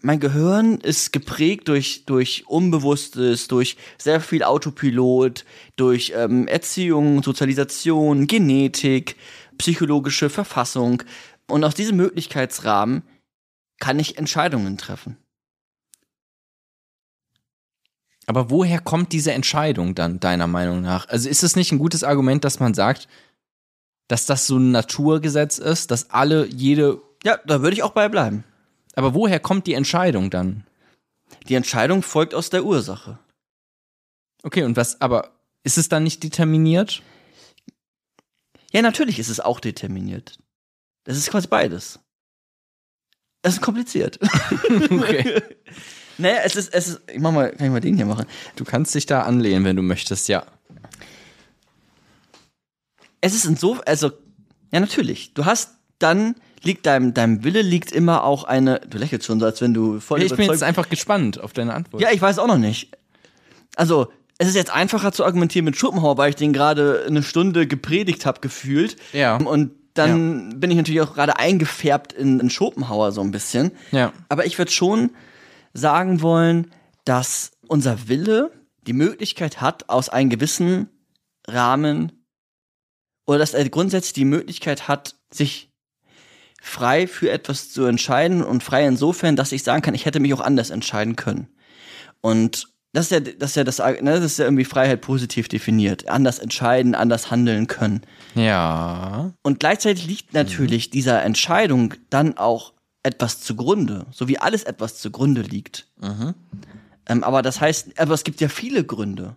mein 0.00 0.20
Gehirn 0.20 0.80
ist 0.80 1.12
geprägt 1.12 1.68
durch, 1.68 2.04
durch 2.04 2.44
Unbewusstes, 2.46 3.48
durch 3.48 3.76
sehr 3.96 4.20
viel 4.20 4.42
Autopilot, 4.42 5.46
durch 5.76 6.12
ähm, 6.14 6.46
Erziehung, 6.46 7.22
Sozialisation, 7.22 8.26
Genetik, 8.26 9.16
psychologische 9.56 10.28
Verfassung. 10.28 11.02
Und 11.46 11.64
aus 11.64 11.74
diesem 11.74 11.96
Möglichkeitsrahmen 11.96 13.02
kann 13.78 13.98
ich 13.98 14.18
Entscheidungen 14.18 14.78
treffen. 14.78 15.18
Aber 18.26 18.50
woher 18.50 18.80
kommt 18.80 19.12
diese 19.12 19.32
Entscheidung 19.32 19.94
dann, 19.94 20.20
deiner 20.20 20.46
Meinung 20.46 20.80
nach? 20.80 21.08
Also 21.08 21.28
ist 21.28 21.42
es 21.42 21.56
nicht 21.56 21.72
ein 21.72 21.78
gutes 21.78 22.04
Argument, 22.04 22.44
dass 22.44 22.60
man 22.60 22.72
sagt, 22.72 23.08
dass 24.08 24.26
das 24.26 24.46
so 24.46 24.56
ein 24.56 24.70
Naturgesetz 24.70 25.58
ist, 25.58 25.90
dass 25.90 26.10
alle, 26.10 26.46
jede. 26.46 27.00
Ja, 27.22 27.38
da 27.46 27.62
würde 27.62 27.74
ich 27.74 27.82
auch 27.82 27.92
bei 27.92 28.08
bleiben. 28.08 28.44
Aber 28.94 29.14
woher 29.14 29.40
kommt 29.40 29.66
die 29.66 29.74
Entscheidung 29.74 30.30
dann? 30.30 30.66
Die 31.48 31.54
Entscheidung 31.54 32.02
folgt 32.02 32.34
aus 32.34 32.50
der 32.50 32.64
Ursache. 32.64 33.18
Okay, 34.42 34.62
und 34.62 34.76
was, 34.76 35.00
aber 35.00 35.30
ist 35.62 35.78
es 35.78 35.88
dann 35.88 36.04
nicht 36.04 36.22
determiniert? 36.22 37.02
Ja, 38.72 38.82
natürlich 38.82 39.18
ist 39.18 39.30
es 39.30 39.40
auch 39.40 39.60
determiniert. 39.60 40.38
Das 41.04 41.16
ist 41.16 41.30
quasi 41.30 41.46
beides. 41.46 41.98
Es 43.42 43.54
ist 43.54 43.60
kompliziert. 43.60 44.18
Okay. 44.90 45.42
naja, 46.18 46.38
es 46.44 46.56
ist, 46.56 46.72
es 46.72 46.88
ist, 46.88 47.00
ich 47.12 47.20
mach 47.20 47.30
mal, 47.30 47.50
kann 47.50 47.66
ich 47.66 47.72
mal 47.72 47.80
den 47.80 47.96
hier 47.96 48.06
machen. 48.06 48.26
Du 48.56 48.64
kannst 48.64 48.94
dich 48.94 49.06
da 49.06 49.22
anlehnen, 49.22 49.64
wenn 49.64 49.76
du 49.76 49.82
möchtest, 49.82 50.28
ja. 50.28 50.44
Es 53.20 53.34
ist 53.34 53.44
insofern, 53.44 53.84
also, 53.86 54.10
ja, 54.72 54.80
natürlich. 54.80 55.34
Du 55.34 55.44
hast 55.44 55.74
dann, 55.98 56.34
liegt 56.62 56.86
deinem, 56.86 57.14
deinem 57.14 57.44
Wille 57.44 57.62
liegt 57.62 57.92
immer 57.92 58.24
auch 58.24 58.44
eine, 58.44 58.80
du 58.80 58.98
lächelst 58.98 59.26
schon 59.26 59.40
so, 59.40 59.46
als 59.46 59.60
wenn 59.60 59.74
du 59.74 60.00
voll 60.00 60.22
Ich 60.22 60.34
bin 60.34 60.50
jetzt 60.50 60.62
einfach 60.62 60.88
gespannt 60.88 61.40
auf 61.40 61.52
deine 61.52 61.74
Antwort. 61.74 62.02
Ja, 62.02 62.10
ich 62.12 62.20
weiß 62.20 62.38
auch 62.38 62.46
noch 62.46 62.58
nicht. 62.58 62.96
Also, 63.76 64.10
es 64.38 64.48
ist 64.48 64.56
jetzt 64.56 64.72
einfacher 64.72 65.12
zu 65.12 65.24
argumentieren 65.24 65.64
mit 65.66 65.76
Schopenhauer, 65.76 66.16
weil 66.16 66.30
ich 66.30 66.36
den 66.36 66.52
gerade 66.52 67.04
eine 67.06 67.22
Stunde 67.22 67.66
gepredigt 67.66 68.26
habe, 68.26 68.40
gefühlt. 68.40 68.96
Ja. 69.12 69.36
Und 69.36 69.72
dann 69.94 70.60
bin 70.60 70.70
ich 70.70 70.76
natürlich 70.76 71.00
auch 71.00 71.14
gerade 71.14 71.38
eingefärbt 71.38 72.12
in, 72.12 72.40
in 72.40 72.50
Schopenhauer 72.50 73.12
so 73.12 73.20
ein 73.20 73.30
bisschen. 73.30 73.72
Ja. 73.92 74.12
Aber 74.28 74.44
ich 74.44 74.58
würde 74.58 74.72
schon 74.72 75.10
sagen 75.72 76.20
wollen, 76.20 76.72
dass 77.04 77.52
unser 77.68 78.08
Wille 78.08 78.50
die 78.86 78.92
Möglichkeit 78.92 79.60
hat, 79.60 79.88
aus 79.88 80.08
einem 80.08 80.30
gewissen 80.30 80.88
Rahmen 81.46 82.24
oder 83.26 83.38
dass 83.38 83.54
er 83.54 83.68
grundsätzlich 83.68 84.12
die 84.12 84.24
Möglichkeit 84.24 84.88
hat, 84.88 85.16
sich 85.32 85.70
frei 86.60 87.06
für 87.06 87.30
etwas 87.30 87.70
zu 87.70 87.84
entscheiden 87.84 88.42
und 88.42 88.62
frei 88.62 88.86
insofern, 88.86 89.36
dass 89.36 89.52
ich 89.52 89.62
sagen 89.62 89.82
kann, 89.82 89.94
ich 89.94 90.06
hätte 90.06 90.20
mich 90.20 90.34
auch 90.34 90.40
anders 90.40 90.70
entscheiden 90.70 91.16
können. 91.16 91.48
Und 92.20 92.73
das 92.94 93.06
ist 93.06 93.10
ja 93.10 93.20
das, 93.20 93.50
ist 93.50 93.56
ja 93.56 93.64
das, 93.64 93.78
ne, 93.78 94.00
das 94.04 94.22
ist 94.24 94.38
ja 94.38 94.46
irgendwie 94.46 94.64
Freiheit 94.64 95.00
positiv 95.02 95.48
definiert. 95.48 96.08
Anders 96.08 96.38
entscheiden, 96.38 96.94
anders 96.94 97.30
handeln 97.30 97.66
können. 97.66 98.02
Ja. 98.34 99.32
Und 99.42 99.60
gleichzeitig 99.60 100.06
liegt 100.06 100.32
natürlich 100.32 100.90
dieser 100.90 101.22
Entscheidung 101.22 101.94
dann 102.08 102.38
auch 102.38 102.72
etwas 103.02 103.40
zugrunde, 103.40 104.06
so 104.12 104.28
wie 104.28 104.38
alles 104.38 104.62
etwas 104.62 104.96
zugrunde 104.98 105.42
liegt. 105.42 105.86
Ähm, 107.06 107.22
aber 107.24 107.42
das 107.42 107.60
heißt, 107.60 107.98
aber 108.00 108.14
es 108.14 108.24
gibt 108.24 108.40
ja 108.40 108.48
viele 108.48 108.84
Gründe. 108.84 109.36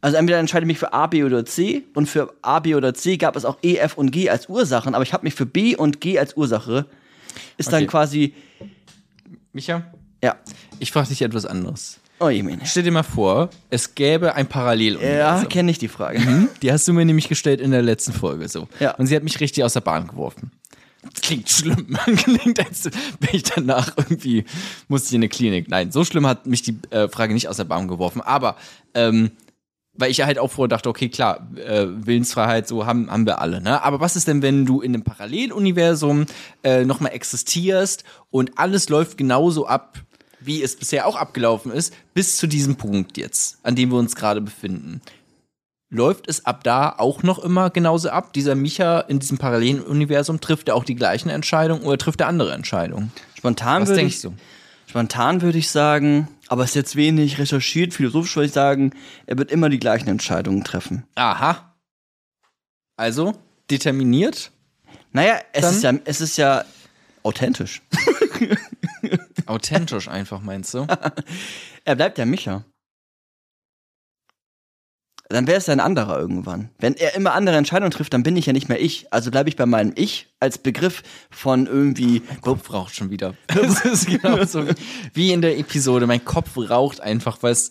Also 0.00 0.16
entweder 0.16 0.38
entscheide 0.38 0.64
ich 0.64 0.68
mich 0.68 0.78
für 0.78 0.92
A, 0.92 1.06
B 1.06 1.24
oder 1.24 1.44
C 1.44 1.84
und 1.94 2.06
für 2.06 2.34
A, 2.42 2.60
B 2.60 2.74
oder 2.74 2.92
C 2.92 3.16
gab 3.16 3.36
es 3.36 3.44
auch 3.44 3.58
E, 3.62 3.76
F 3.76 3.96
und 3.96 4.10
G 4.10 4.30
als 4.30 4.48
Ursachen, 4.48 4.94
aber 4.94 5.02
ich 5.02 5.12
habe 5.12 5.24
mich 5.24 5.34
für 5.34 5.46
B 5.46 5.74
und 5.76 6.00
G 6.00 6.18
als 6.18 6.36
Ursache. 6.36 6.86
Ist 7.56 7.72
dann 7.72 7.82
Okay. 7.82 7.86
quasi, 7.86 8.34
Micha, 9.52 9.84
ja, 10.22 10.36
ich 10.78 10.92
frage 10.92 11.08
dich 11.08 11.22
etwas 11.22 11.46
anderes. 11.46 11.98
Oh 12.20 12.28
je, 12.28 12.42
meine. 12.42 12.64
Stell 12.64 12.82
dir 12.82 12.90
mal 12.90 13.02
vor, 13.02 13.50
es 13.70 13.94
gäbe 13.94 14.34
ein 14.34 14.46
Paralleluniversum. 14.46 15.42
Ja, 15.42 15.44
kenne 15.48 15.70
ich 15.70 15.78
die 15.78 15.88
Frage. 15.88 16.48
Die 16.62 16.72
hast 16.72 16.86
du 16.88 16.92
mir 16.92 17.04
nämlich 17.04 17.28
gestellt 17.28 17.60
in 17.60 17.70
der 17.70 17.82
letzten 17.82 18.12
Folge 18.12 18.48
so. 18.48 18.68
Ja. 18.80 18.94
Und 18.96 19.06
sie 19.06 19.16
hat 19.16 19.22
mich 19.22 19.40
richtig 19.40 19.64
aus 19.64 19.72
der 19.72 19.80
Bahn 19.80 20.06
geworfen. 20.06 20.50
Das 21.02 21.22
klingt 21.22 21.48
schlimm. 21.48 21.96
klingt, 22.16 22.58
als 22.58 22.86
wäre 23.20 23.36
ich 23.36 23.44
danach 23.44 23.96
irgendwie, 23.96 24.44
musste 24.88 25.08
ich 25.08 25.14
in 25.14 25.20
eine 25.20 25.28
Klinik. 25.28 25.68
Nein, 25.68 25.92
so 25.92 26.04
schlimm 26.04 26.26
hat 26.26 26.46
mich 26.46 26.62
die 26.62 26.78
äh, 26.90 27.08
Frage 27.08 27.34
nicht 27.34 27.48
aus 27.48 27.56
der 27.56 27.64
Bahn 27.64 27.88
geworfen. 27.88 28.20
Aber 28.20 28.56
ähm, 28.94 29.30
weil 29.98 30.10
ich 30.12 30.18
ja 30.18 30.26
halt 30.26 30.38
auch 30.38 30.50
vorher 30.50 30.68
dachte, 30.68 30.88
okay, 30.88 31.08
klar, 31.08 31.48
äh, 31.56 31.86
Willensfreiheit, 31.88 32.68
so 32.68 32.86
haben, 32.86 33.10
haben 33.10 33.26
wir 33.26 33.40
alle, 33.40 33.60
ne? 33.60 33.82
Aber 33.82 34.00
was 34.00 34.14
ist 34.14 34.28
denn, 34.28 34.42
wenn 34.42 34.64
du 34.64 34.80
in 34.80 34.94
einem 34.94 35.02
Paralleluniversum 35.02 36.26
äh, 36.62 36.84
nochmal 36.84 37.12
existierst 37.12 38.04
und 38.30 38.58
alles 38.58 38.88
läuft 38.88 39.18
genauso 39.18 39.66
ab, 39.66 39.98
wie 40.40 40.62
es 40.62 40.76
bisher 40.76 41.06
auch 41.06 41.16
abgelaufen 41.16 41.72
ist, 41.72 41.94
bis 42.14 42.36
zu 42.36 42.46
diesem 42.46 42.76
Punkt 42.76 43.16
jetzt, 43.16 43.58
an 43.62 43.74
dem 43.76 43.90
wir 43.90 43.98
uns 43.98 44.16
gerade 44.16 44.40
befinden? 44.40 45.00
Läuft 45.90 46.28
es 46.28 46.44
ab 46.44 46.64
da 46.64 46.94
auch 46.98 47.22
noch 47.22 47.38
immer 47.38 47.70
genauso 47.70 48.10
ab? 48.10 48.32
Dieser 48.34 48.54
Micha 48.54 49.00
in 49.00 49.20
diesem 49.20 49.38
Paralleluniversum 49.38 50.38
trifft 50.40 50.68
er 50.68 50.74
auch 50.74 50.84
die 50.84 50.94
gleichen 50.94 51.30
Entscheidungen 51.30 51.82
oder 51.82 51.96
trifft 51.96 52.20
er 52.20 52.26
andere 52.28 52.52
Entscheidungen? 52.52 53.10
Spontan 53.36 53.82
Was 53.82 53.88
würde 53.88 54.02
ich, 54.02 54.20
du? 54.20 54.34
spontan 54.86 55.40
würde 55.40 55.56
ich 55.58 55.70
sagen, 55.70 56.28
aber 56.48 56.64
es 56.64 56.70
ist 56.70 56.74
jetzt 56.76 56.96
wenig 56.96 57.38
recherchiert, 57.38 57.94
philosophisch 57.94 58.36
würde 58.36 58.46
ich 58.48 58.52
sagen, 58.52 58.92
er 59.26 59.38
wird 59.38 59.50
immer 59.50 59.70
die 59.70 59.78
gleichen 59.80 60.08
Entscheidungen 60.08 60.62
treffen. 60.62 61.04
Aha. 61.14 61.74
Also, 62.96 63.32
determiniert? 63.70 64.50
Naja, 65.12 65.38
es 65.54 65.62
Dann- 65.62 65.74
ist 65.74 65.82
ja, 65.82 65.92
es 66.04 66.20
ist 66.20 66.36
ja 66.36 66.64
authentisch. 67.22 67.80
Authentisch 69.48 70.08
einfach, 70.08 70.40
meinst 70.40 70.74
du? 70.74 70.86
Er 71.84 71.96
bleibt 71.96 72.18
ja 72.18 72.26
Micha. 72.26 72.64
Dann 75.30 75.46
wäre 75.46 75.58
es 75.58 75.66
ja 75.66 75.72
ein 75.72 75.80
anderer 75.80 76.18
irgendwann. 76.18 76.70
Wenn 76.78 76.94
er 76.94 77.14
immer 77.14 77.32
andere 77.32 77.56
Entscheidungen 77.56 77.90
trifft, 77.90 78.14
dann 78.14 78.22
bin 78.22 78.36
ich 78.36 78.46
ja 78.46 78.52
nicht 78.54 78.68
mehr 78.68 78.80
ich. 78.80 79.12
Also 79.12 79.30
bleibe 79.30 79.48
ich 79.48 79.56
bei 79.56 79.66
meinem 79.66 79.92
Ich 79.94 80.28
als 80.40 80.58
Begriff 80.58 81.02
von 81.30 81.66
irgendwie. 81.66 82.20
Kopf 82.40 82.72
raucht 82.72 82.94
schon 82.94 83.10
wieder. 83.10 83.34
Das 83.46 83.84
ist 83.84 84.06
genauso 84.06 84.64
wie 85.12 85.32
in 85.32 85.42
der 85.42 85.58
Episode. 85.58 86.06
Mein 86.06 86.24
Kopf 86.24 86.56
raucht 86.56 87.00
einfach. 87.00 87.38
Was, 87.42 87.70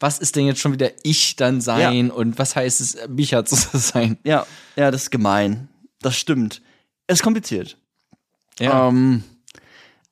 was 0.00 0.18
ist 0.18 0.34
denn 0.36 0.46
jetzt 0.46 0.60
schon 0.60 0.72
wieder 0.72 0.90
ich 1.04 1.36
dann 1.36 1.60
sein 1.60 2.10
und 2.10 2.38
was 2.38 2.56
heißt 2.56 2.80
es, 2.80 2.98
Micha 3.08 3.44
zu 3.44 3.56
sein? 3.78 4.18
Ja, 4.24 4.46
ja, 4.76 4.90
das 4.90 5.04
ist 5.04 5.10
gemein. 5.10 5.68
Das 6.00 6.16
stimmt. 6.16 6.62
Es 7.06 7.18
ist 7.18 7.22
kompliziert. 7.22 7.78
Ja. 8.58 8.88
Ähm, 8.88 9.22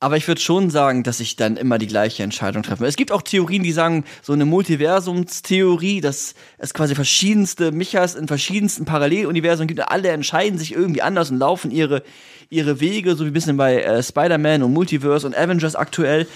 aber 0.05 0.19
ich 0.19 0.29
würde 0.29 0.43
schon 0.43 0.69
sagen, 0.69 1.03
dass 1.03 1.19
ich 1.19 1.37
dann 1.37 1.57
immer 1.57 1.79
die 1.79 1.87
gleiche 1.87 2.23
Entscheidung 2.23 2.63
treffe. 2.63 2.85
Es 2.85 2.97
gibt 2.97 3.11
auch 3.11 3.23
Theorien, 3.23 3.63
die 3.63 3.73
sagen, 3.73 4.05
so 4.21 4.35
eine 4.35 4.45
Multiversumstheorie, 4.45 6.03
dass 6.03 6.35
es 6.59 6.75
quasi 6.75 6.95
verschiedenste 6.95 7.73
Michas 7.73 8.15
in 8.15 8.29
verschiedensten 8.29 8.85
Paralleluniversen 8.85 9.67
gibt. 9.67 9.81
und 9.81 9.87
Alle 9.87 10.11
entscheiden 10.11 10.59
sich 10.59 10.75
irgendwie 10.75 11.01
anders 11.01 11.31
und 11.31 11.39
laufen 11.39 11.71
ihre, 11.71 12.03
ihre 12.51 12.81
Wege, 12.81 13.17
so 13.17 13.25
wie 13.25 13.31
ein 13.31 13.33
bisschen 13.33 13.57
bei 13.57 13.81
äh, 13.81 14.03
Spider-Man 14.03 14.63
und 14.63 14.75
Multiverse 14.75 15.27
und 15.27 15.35
Avengers 15.35 15.75
aktuell. 15.75 16.29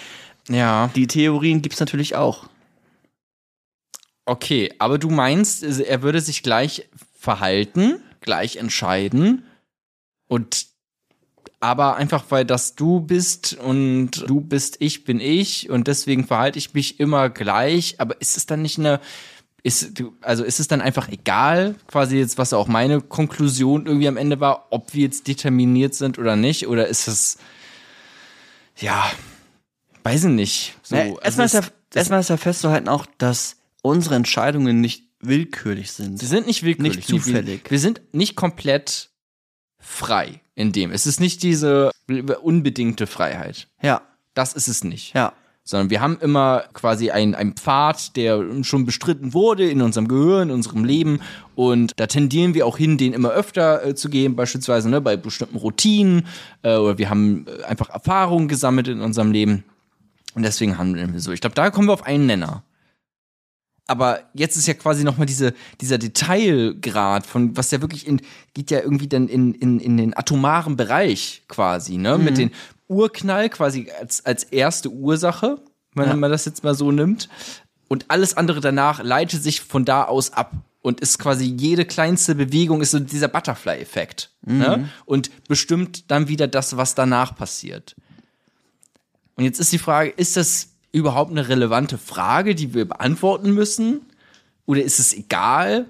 ja. 0.48 0.90
Die 0.96 1.06
Theorien 1.06 1.60
gibt's 1.60 1.78
natürlich 1.78 2.16
auch. 2.16 2.48
Okay, 4.24 4.72
aber 4.78 4.96
du 4.96 5.10
meinst, 5.10 5.62
er 5.62 6.00
würde 6.00 6.22
sich 6.22 6.42
gleich 6.42 6.88
verhalten, 7.18 8.00
gleich 8.22 8.56
entscheiden 8.56 9.42
und 10.26 10.67
aber 11.60 11.96
einfach 11.96 12.24
weil 12.28 12.44
das 12.44 12.74
du 12.74 13.00
bist 13.00 13.54
und 13.54 14.28
du 14.28 14.40
bist 14.40 14.76
ich 14.80 15.04
bin 15.04 15.20
ich 15.20 15.70
und 15.70 15.88
deswegen 15.88 16.26
verhalte 16.26 16.58
ich 16.58 16.74
mich 16.74 17.00
immer 17.00 17.30
gleich, 17.30 17.96
aber 17.98 18.20
ist 18.20 18.36
es 18.36 18.46
dann 18.46 18.62
nicht 18.62 18.78
eine 18.78 19.00
ist 19.64 19.98
du 19.98 20.16
also 20.20 20.44
ist 20.44 20.60
es 20.60 20.68
dann 20.68 20.80
einfach 20.80 21.08
egal, 21.08 21.74
quasi 21.88 22.16
jetzt 22.16 22.38
was 22.38 22.52
auch 22.52 22.68
meine 22.68 23.00
Konklusion 23.00 23.86
irgendwie 23.86 24.08
am 24.08 24.16
Ende 24.16 24.40
war, 24.40 24.68
ob 24.70 24.94
wir 24.94 25.02
jetzt 25.02 25.26
determiniert 25.26 25.94
sind 25.94 26.18
oder 26.18 26.36
nicht 26.36 26.68
oder 26.68 26.86
ist 26.86 27.08
es 27.08 27.38
ja, 28.80 29.10
weiß 30.04 30.24
ich 30.24 30.30
nicht. 30.30 30.76
So, 30.82 30.96
Ja, 30.96 31.02
also 31.02 31.20
erstmal, 31.22 31.46
ist 31.46 31.54
ja, 31.54 31.62
erstmal 31.94 32.20
ist 32.20 32.30
ja 32.30 32.36
festzuhalten 32.36 32.88
auch, 32.88 33.06
dass 33.18 33.56
unsere 33.82 34.14
Entscheidungen 34.14 34.80
nicht 34.80 35.04
willkürlich 35.20 35.92
sind. 35.92 36.18
Sie 36.18 36.26
sind 36.26 36.46
nicht 36.46 36.62
willkürlich. 36.62 36.96
Nicht 36.96 37.08
zufällig. 37.08 37.64
Wir, 37.64 37.70
wir 37.72 37.78
sind 37.78 38.00
nicht 38.12 38.36
komplett 38.36 39.10
frei 39.78 40.40
in 40.58 40.72
dem. 40.72 40.90
Es 40.90 41.06
ist 41.06 41.20
nicht 41.20 41.42
diese 41.44 41.90
unbedingte 42.42 43.06
Freiheit. 43.06 43.68
Ja, 43.80 44.02
Das 44.34 44.54
ist 44.54 44.68
es 44.68 44.84
nicht. 44.84 45.14
ja. 45.14 45.32
Sondern 45.62 45.90
wir 45.90 46.00
haben 46.00 46.16
immer 46.22 46.64
quasi 46.72 47.10
einen, 47.10 47.34
einen 47.34 47.52
Pfad, 47.52 48.16
der 48.16 48.42
schon 48.64 48.86
bestritten 48.86 49.34
wurde 49.34 49.68
in 49.68 49.82
unserem 49.82 50.08
Gehirn, 50.08 50.48
in 50.48 50.54
unserem 50.54 50.82
Leben. 50.82 51.20
Und 51.54 51.92
da 51.96 52.06
tendieren 52.06 52.54
wir 52.54 52.66
auch 52.66 52.78
hin, 52.78 52.96
den 52.96 53.12
immer 53.12 53.32
öfter 53.32 53.84
äh, 53.84 53.94
zu 53.94 54.08
gehen, 54.08 54.34
beispielsweise 54.34 54.88
ne, 54.88 55.02
bei 55.02 55.18
bestimmten 55.18 55.58
Routinen. 55.58 56.26
Äh, 56.62 56.76
oder 56.76 56.96
wir 56.96 57.10
haben 57.10 57.44
äh, 57.46 57.64
einfach 57.64 57.90
Erfahrungen 57.90 58.48
gesammelt 58.48 58.88
in 58.88 59.02
unserem 59.02 59.30
Leben. 59.30 59.62
Und 60.34 60.42
deswegen 60.42 60.78
handeln 60.78 61.12
wir 61.12 61.20
so. 61.20 61.32
Ich 61.32 61.42
glaube, 61.42 61.54
da 61.54 61.68
kommen 61.70 61.86
wir 61.86 61.92
auf 61.92 62.06
einen 62.06 62.24
Nenner. 62.24 62.62
Aber 63.88 64.20
jetzt 64.34 64.56
ist 64.56 64.68
ja 64.68 64.74
quasi 64.74 65.02
nochmal 65.02 65.26
diese, 65.26 65.54
dieser 65.80 65.98
Detailgrad 65.98 67.26
von, 67.26 67.56
was 67.56 67.70
ja 67.72 67.80
wirklich 67.80 68.06
in, 68.06 68.20
geht 68.54 68.70
ja 68.70 68.80
irgendwie 68.80 69.08
dann 69.08 69.28
in, 69.28 69.54
in, 69.54 69.80
in 69.80 69.96
den 69.96 70.16
atomaren 70.16 70.76
Bereich 70.76 71.42
quasi, 71.48 71.96
ne? 71.96 72.16
Mit 72.18 72.38
den 72.38 72.50
Urknall 72.86 73.48
quasi 73.48 73.90
als, 74.00 74.24
als 74.24 74.44
erste 74.44 74.90
Ursache, 74.90 75.58
wenn 75.94 76.08
Ja. 76.08 76.14
man 76.16 76.30
das 76.30 76.44
jetzt 76.44 76.62
mal 76.64 76.74
so 76.74 76.92
nimmt. 76.92 77.28
Und 77.88 78.04
alles 78.08 78.36
andere 78.36 78.60
danach 78.60 79.02
leitet 79.02 79.42
sich 79.42 79.62
von 79.62 79.84
da 79.84 80.04
aus 80.04 80.32
ab. 80.32 80.52
Und 80.80 81.00
ist 81.00 81.18
quasi 81.18 81.44
jede 81.44 81.84
kleinste 81.84 82.34
Bewegung 82.36 82.80
ist 82.82 82.92
so 82.92 82.98
dieser 83.00 83.28
Butterfly-Effekt. 83.28 84.30
Ne? 84.42 84.88
Und 85.06 85.30
bestimmt 85.48 86.10
dann 86.10 86.28
wieder 86.28 86.46
das, 86.46 86.76
was 86.76 86.94
danach 86.94 87.34
passiert. 87.34 87.96
Und 89.34 89.44
jetzt 89.44 89.58
ist 89.60 89.72
die 89.72 89.78
Frage, 89.78 90.10
ist 90.10 90.36
das 90.36 90.67
überhaupt 90.92 91.30
eine 91.30 91.48
relevante 91.48 91.98
Frage, 91.98 92.54
die 92.54 92.74
wir 92.74 92.86
beantworten 92.86 93.52
müssen? 93.52 94.00
Oder 94.66 94.82
ist 94.82 94.98
es 94.98 95.14
egal? 95.14 95.86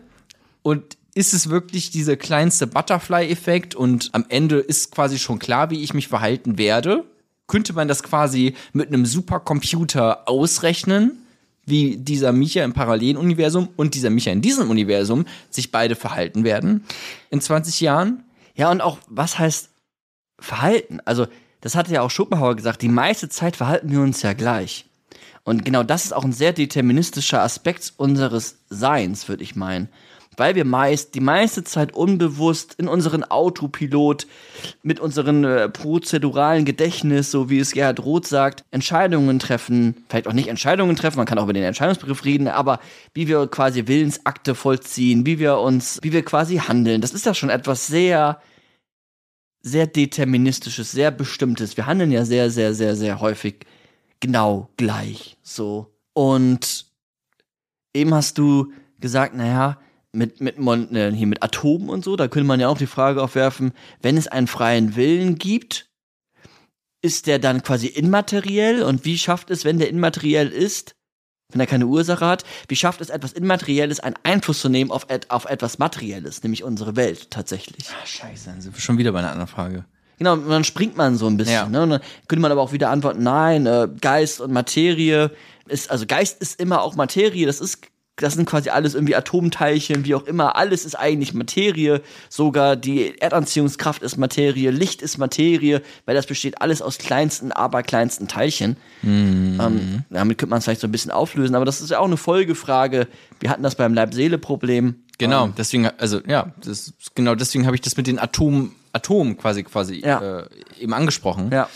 Und 0.62 0.96
ist 1.14 1.34
es 1.34 1.50
wirklich 1.50 1.90
dieser 1.90 2.16
kleinste 2.16 2.66
Butterfly-Effekt 2.66 3.74
und 3.74 4.10
am 4.12 4.24
Ende 4.28 4.58
ist 4.58 4.92
quasi 4.92 5.18
schon 5.18 5.38
klar, 5.38 5.70
wie 5.70 5.82
ich 5.82 5.94
mich 5.94 6.08
verhalten 6.08 6.58
werde? 6.58 7.04
Könnte 7.46 7.72
man 7.72 7.88
das 7.88 8.02
quasi 8.02 8.54
mit 8.72 8.88
einem 8.88 9.06
Supercomputer 9.06 10.28
ausrechnen, 10.28 11.18
wie 11.64 11.96
dieser 11.96 12.32
Micha 12.32 12.62
im 12.62 12.72
Paralleluniversum 12.72 13.68
und 13.76 13.94
dieser 13.94 14.10
Micha 14.10 14.30
in 14.30 14.42
diesem 14.42 14.70
Universum 14.70 15.26
sich 15.50 15.70
beide 15.70 15.96
verhalten 15.96 16.44
werden 16.44 16.84
in 17.30 17.40
20 17.40 17.80
Jahren? 17.80 18.24
Ja, 18.54 18.70
und 18.70 18.80
auch, 18.80 18.98
was 19.08 19.38
heißt 19.38 19.70
Verhalten? 20.38 21.00
Also, 21.04 21.26
das 21.60 21.74
hatte 21.74 21.92
ja 21.92 22.02
auch 22.02 22.10
Schopenhauer 22.10 22.54
gesagt, 22.54 22.82
die 22.82 22.88
meiste 22.88 23.28
Zeit 23.28 23.56
verhalten 23.56 23.90
wir 23.90 24.00
uns 24.00 24.22
ja 24.22 24.32
gleich. 24.32 24.87
Und 25.48 25.64
genau 25.64 25.82
das 25.82 26.04
ist 26.04 26.12
auch 26.12 26.24
ein 26.24 26.32
sehr 26.32 26.52
deterministischer 26.52 27.40
Aspekt 27.40 27.94
unseres 27.96 28.58
Seins, 28.68 29.30
würde 29.30 29.42
ich 29.42 29.56
meinen. 29.56 29.88
Weil 30.36 30.54
wir 30.54 30.66
meist 30.66 31.14
die 31.14 31.20
meiste 31.20 31.64
Zeit 31.64 31.94
unbewusst 31.94 32.74
in 32.74 32.86
unseren 32.86 33.24
Autopilot 33.24 34.26
mit 34.82 35.00
unseren 35.00 35.44
äh, 35.44 35.70
prozeduralen 35.70 36.66
Gedächtnis, 36.66 37.30
so 37.30 37.48
wie 37.48 37.60
es 37.60 37.72
Gerhard 37.72 38.04
Roth 38.04 38.26
sagt, 38.26 38.62
Entscheidungen 38.72 39.38
treffen, 39.38 40.04
vielleicht 40.10 40.28
auch 40.28 40.34
nicht 40.34 40.48
Entscheidungen 40.48 40.96
treffen, 40.96 41.16
man 41.16 41.26
kann 41.26 41.38
auch 41.38 41.44
über 41.44 41.54
den 41.54 41.64
Entscheidungsbegriff 41.64 42.26
reden, 42.26 42.46
aber 42.46 42.78
wie 43.14 43.26
wir 43.26 43.46
quasi 43.46 43.86
Willensakte 43.86 44.54
vollziehen, 44.54 45.24
wie 45.24 45.38
wir 45.38 45.56
uns, 45.60 45.98
wie 46.02 46.12
wir 46.12 46.26
quasi 46.26 46.58
handeln, 46.58 47.00
das 47.00 47.14
ist 47.14 47.24
ja 47.24 47.32
schon 47.32 47.48
etwas 47.48 47.86
sehr 47.86 48.38
sehr 49.60 49.86
deterministisches, 49.86 50.92
sehr 50.92 51.10
bestimmtes. 51.10 51.76
Wir 51.76 51.86
handeln 51.86 52.12
ja 52.12 52.24
sehr, 52.24 52.50
sehr, 52.50 52.74
sehr, 52.74 52.94
sehr 52.94 53.20
häufig 53.20 53.66
genau 54.20 54.70
gleich 54.76 55.36
so. 55.42 55.94
Und 56.12 56.86
eben 57.94 58.14
hast 58.14 58.38
du 58.38 58.72
gesagt, 58.98 59.34
naja, 59.34 59.78
mit, 60.12 60.40
mit, 60.40 60.58
äh, 60.58 61.12
hier 61.12 61.26
mit 61.26 61.42
Atomen 61.42 61.90
und 61.90 62.04
so, 62.04 62.16
da 62.16 62.28
könnte 62.28 62.46
man 62.46 62.60
ja 62.60 62.68
auch 62.68 62.78
die 62.78 62.86
Frage 62.86 63.22
aufwerfen, 63.22 63.72
wenn 64.00 64.16
es 64.16 64.26
einen 64.26 64.46
freien 64.46 64.96
Willen 64.96 65.36
gibt, 65.36 65.88
ist 67.00 67.26
der 67.26 67.38
dann 67.38 67.62
quasi 67.62 67.86
immateriell? 67.86 68.82
Und 68.82 69.04
wie 69.04 69.18
schafft 69.18 69.50
es, 69.50 69.64
wenn 69.64 69.78
der 69.78 69.88
immateriell 69.88 70.48
ist, 70.48 70.96
wenn 71.50 71.60
er 71.60 71.66
keine 71.66 71.86
Ursache 71.86 72.26
hat, 72.26 72.44
wie 72.68 72.76
schafft 72.76 73.00
es 73.00 73.08
etwas 73.08 73.32
Immaterielles 73.32 74.00
einen 74.00 74.16
Einfluss 74.22 74.60
zu 74.60 74.68
nehmen 74.68 74.90
auf, 74.90 75.06
et 75.08 75.30
auf 75.30 75.46
etwas 75.46 75.78
Materielles, 75.78 76.42
nämlich 76.42 76.64
unsere 76.64 76.96
Welt 76.96 77.30
tatsächlich? 77.30 77.86
Ah, 77.90 78.06
scheiße, 78.06 78.50
dann 78.50 78.60
sind 78.60 78.74
wir 78.74 78.80
schon 78.80 78.98
wieder 78.98 79.12
bei 79.12 79.20
einer 79.20 79.30
anderen 79.30 79.48
Frage. 79.48 79.84
Genau, 80.18 80.34
und 80.34 80.48
dann 80.48 80.64
springt 80.64 80.96
man 80.96 81.16
so 81.16 81.26
ein 81.26 81.36
bisschen. 81.36 81.54
Ja. 81.54 81.68
Ne? 81.68 81.82
Und 81.82 81.90
dann 81.90 82.00
könnte 82.26 82.42
man 82.42 82.52
aber 82.52 82.60
auch 82.60 82.72
wieder 82.72 82.90
antworten, 82.90 83.22
nein, 83.22 83.66
äh, 83.66 83.88
Geist 84.00 84.40
und 84.40 84.52
Materie 84.52 85.30
ist, 85.68 85.90
also 85.90 86.06
Geist 86.06 86.40
ist 86.40 86.60
immer 86.60 86.82
auch 86.82 86.96
Materie, 86.96 87.46
das 87.46 87.60
ist, 87.60 87.82
das 88.16 88.34
sind 88.34 88.46
quasi 88.46 88.70
alles 88.70 88.94
irgendwie 88.94 89.14
Atomteilchen, 89.14 90.04
wie 90.04 90.14
auch 90.14 90.24
immer, 90.24 90.56
alles 90.56 90.84
ist 90.84 90.96
eigentlich 90.96 91.34
Materie, 91.34 92.00
sogar 92.28 92.74
die 92.74 93.16
Erdanziehungskraft 93.20 94.02
ist 94.02 94.16
Materie, 94.16 94.70
Licht 94.70 95.02
ist 95.02 95.18
Materie, 95.18 95.82
weil 96.04 96.16
das 96.16 96.26
besteht 96.26 96.60
alles 96.60 96.82
aus 96.82 96.98
kleinsten, 96.98 97.52
aber 97.52 97.84
kleinsten 97.84 98.26
Teilchen. 98.26 98.76
Ähm, 99.60 100.04
damit 100.10 100.38
könnte 100.38 100.50
man 100.50 100.58
es 100.58 100.64
vielleicht 100.64 100.80
so 100.80 100.88
ein 100.88 100.92
bisschen 100.92 101.12
auflösen, 101.12 101.54
aber 101.54 101.64
das 101.64 101.80
ist 101.80 101.90
ja 101.90 102.00
auch 102.00 102.06
eine 102.06 102.16
Folgefrage. 102.16 103.06
Wir 103.38 103.50
hatten 103.50 103.62
das 103.62 103.76
beim 103.76 103.94
Leib-Seele-Problem. 103.94 104.96
Genau, 105.18 105.46
Ähm, 105.46 105.54
deswegen, 105.56 105.86
also 105.98 106.20
ja, 106.26 106.52
das, 106.64 106.92
genau 107.14 107.34
deswegen 107.34 107.66
habe 107.66 107.74
ich 107.74 107.80
das 107.82 107.96
mit 107.96 108.06
den 108.06 108.18
Atom, 108.20 108.72
Atomen 108.92 109.36
quasi 109.36 109.64
quasi 109.64 109.96
Ja. 110.00 110.40
äh, 110.40 110.48
eben 110.78 110.94
angesprochen. 110.94 111.50
ja. 111.52 111.68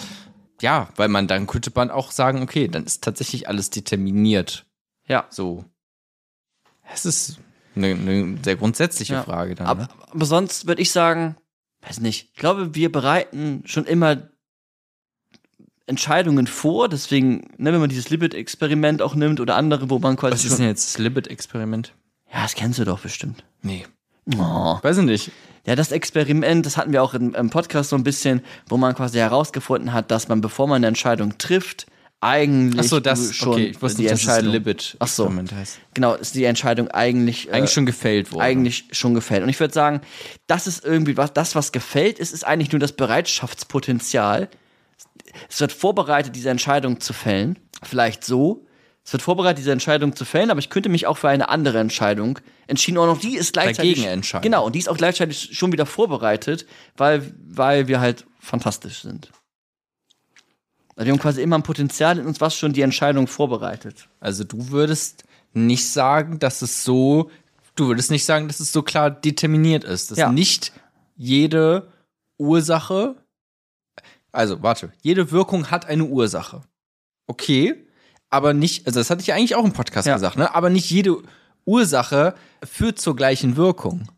ja, 0.60 0.88
weil 0.96 1.08
man 1.08 1.26
dann 1.26 1.46
könnte 1.48 1.72
man 1.74 1.90
auch 1.90 2.12
sagen, 2.12 2.40
okay, 2.42 2.68
dann 2.68 2.84
ist 2.84 3.02
tatsächlich 3.02 3.48
alles 3.48 3.70
determiniert. 3.70 4.64
Ja. 5.08 5.26
So. 5.30 5.64
Es 6.94 7.04
ist, 7.04 7.38
Eine, 7.74 7.88
eine 7.88 8.38
sehr 8.44 8.54
grundsätzliche 8.56 9.14
Ja. 9.14 9.22
Frage 9.24 9.54
dann. 9.56 9.66
Aber, 9.66 9.82
ne? 9.82 9.88
aber 10.12 10.24
sonst 10.26 10.66
würde 10.68 10.80
ich 10.82 10.92
sagen, 10.92 11.36
weiß 11.80 11.98
nicht, 12.00 12.30
ich 12.32 12.34
glaube, 12.36 12.74
wir 12.76 12.92
bereiten 12.92 13.62
schon 13.66 13.86
immer 13.86 14.28
Entscheidungen 15.86 16.46
vor, 16.46 16.88
deswegen, 16.88 17.48
ne, 17.56 17.72
wenn 17.72 17.80
man 17.80 17.88
dieses 17.88 18.08
Libet-Experiment 18.10 19.02
auch 19.02 19.14
nimmt 19.16 19.40
oder 19.40 19.56
andere, 19.56 19.90
wo 19.90 19.98
man 19.98 20.16
quasi 20.16 20.32
Was 20.34 20.44
ist 20.44 20.58
denn 20.58 20.66
jetzt 20.66 20.94
das 20.94 20.98
Libet-Experiment? 20.98 21.92
Ja, 22.32 22.42
das 22.42 22.54
kennst 22.54 22.78
du 22.78 22.84
doch 22.84 23.00
bestimmt. 23.00 23.44
Nee. 23.62 23.86
Oh. 24.36 24.78
Weiß 24.82 24.98
ich 24.98 25.04
nicht. 25.04 25.30
Ja, 25.66 25.76
das 25.76 25.92
Experiment, 25.92 26.66
das 26.66 26.76
hatten 26.76 26.92
wir 26.92 27.02
auch 27.02 27.14
im, 27.14 27.34
im 27.34 27.50
Podcast 27.50 27.90
so 27.90 27.96
ein 27.96 28.02
bisschen, 28.02 28.42
wo 28.68 28.76
man 28.76 28.94
quasi 28.94 29.18
herausgefunden 29.18 29.92
hat, 29.92 30.10
dass 30.10 30.28
man, 30.28 30.40
bevor 30.40 30.66
man 30.66 30.76
eine 30.76 30.88
Entscheidung 30.88 31.38
trifft, 31.38 31.86
eigentlich 32.20 32.86
Ach 32.86 32.88
so, 32.88 33.00
das, 33.00 33.34
schon 33.34 33.54
okay, 33.54 33.66
ich 33.66 33.82
wusste 33.82 33.96
die 33.96 34.02
nicht, 34.02 34.12
dass 34.12 34.22
es 34.22 34.28
Entscheidung, 34.28 34.76
Ach 35.00 35.08
so. 35.08 35.32
Heißt. 35.56 35.80
genau, 35.92 36.14
ist 36.14 36.36
die 36.36 36.44
Entscheidung 36.44 36.88
eigentlich, 36.88 37.48
äh, 37.48 37.52
Eigentlich 37.52 37.72
schon 37.72 37.84
gefällt 37.84 38.32
worden. 38.32 38.42
eigentlich 38.42 38.84
schon 38.92 39.14
gefällt. 39.14 39.42
Und 39.42 39.48
ich 39.48 39.58
würde 39.58 39.74
sagen, 39.74 40.00
das 40.46 40.68
ist 40.68 40.84
irgendwie 40.84 41.16
was, 41.16 41.32
das, 41.32 41.56
was 41.56 41.72
gefällt 41.72 42.20
ist, 42.20 42.32
ist 42.32 42.46
eigentlich 42.46 42.70
nur 42.70 42.78
das 42.78 42.92
Bereitschaftspotenzial. 42.92 44.48
Es 45.50 45.60
wird 45.60 45.72
vorbereitet, 45.72 46.36
diese 46.36 46.50
Entscheidung 46.50 47.00
zu 47.00 47.12
fällen. 47.12 47.58
Vielleicht 47.82 48.24
so. 48.24 48.66
Es 49.04 49.12
wird 49.12 49.22
vorbereitet, 49.22 49.58
diese 49.58 49.72
Entscheidung 49.72 50.14
zu 50.14 50.24
fällen, 50.24 50.50
aber 50.50 50.60
ich 50.60 50.70
könnte 50.70 50.88
mich 50.88 51.06
auch 51.06 51.18
für 51.18 51.28
eine 51.28 51.48
andere 51.48 51.80
Entscheidung 51.80 52.38
entschieden. 52.68 52.98
Und 52.98 53.08
auch 53.08 53.18
die 53.18 53.36
ist 53.36 53.52
gleichzeitig. 53.52 53.96
Dagegen 53.96 54.08
entscheiden. 54.12 54.42
Genau, 54.44 54.64
und 54.64 54.74
die 54.74 54.78
ist 54.78 54.88
auch 54.88 54.96
gleichzeitig 54.96 55.56
schon 55.56 55.72
wieder 55.72 55.86
vorbereitet, 55.86 56.66
weil, 56.96 57.32
weil 57.44 57.88
wir 57.88 58.00
halt 58.00 58.26
fantastisch 58.38 59.02
sind. 59.02 59.32
Also 60.94 61.06
wir 61.06 61.12
haben 61.12 61.20
quasi 61.20 61.42
immer 61.42 61.58
ein 61.58 61.62
Potenzial 61.64 62.18
in 62.18 62.26
uns, 62.26 62.40
was 62.40 62.54
schon 62.54 62.72
die 62.74 62.82
Entscheidung 62.82 63.26
vorbereitet. 63.26 64.08
Also 64.20 64.44
du 64.44 64.70
würdest 64.70 65.24
nicht 65.52 65.90
sagen, 65.90 66.38
dass 66.38 66.62
es 66.62 66.84
so, 66.84 67.30
du 67.74 67.88
würdest 67.88 68.10
nicht 68.10 68.24
sagen, 68.24 68.46
dass 68.46 68.60
es 68.60 68.72
so 68.72 68.82
klar 68.82 69.10
determiniert 69.10 69.84
ist, 69.84 70.10
dass 70.12 70.18
Ja. 70.18 70.30
nicht 70.30 70.72
jede 71.16 71.90
Ursache, 72.38 73.16
also 74.30 74.62
warte, 74.62 74.92
jede 75.00 75.30
Wirkung 75.32 75.70
hat 75.70 75.86
eine 75.86 76.04
Ursache. 76.04 76.62
Okay, 77.26 77.86
aber 78.32 78.54
nicht, 78.54 78.86
also 78.86 79.00
das 79.00 79.10
hatte 79.10 79.20
ich 79.20 79.26
ja 79.28 79.34
eigentlich 79.34 79.54
auch 79.54 79.64
im 79.64 79.72
Podcast 79.72 80.06
Ja. 80.06 80.14
gesagt, 80.14 80.36
ne? 80.36 80.54
Aber 80.54 80.70
nicht 80.70 80.90
jede 80.90 81.16
Ursache 81.64 82.34
führt 82.64 82.98
zur 82.98 83.14
gleichen 83.16 83.56
Wirkung. 83.56 84.08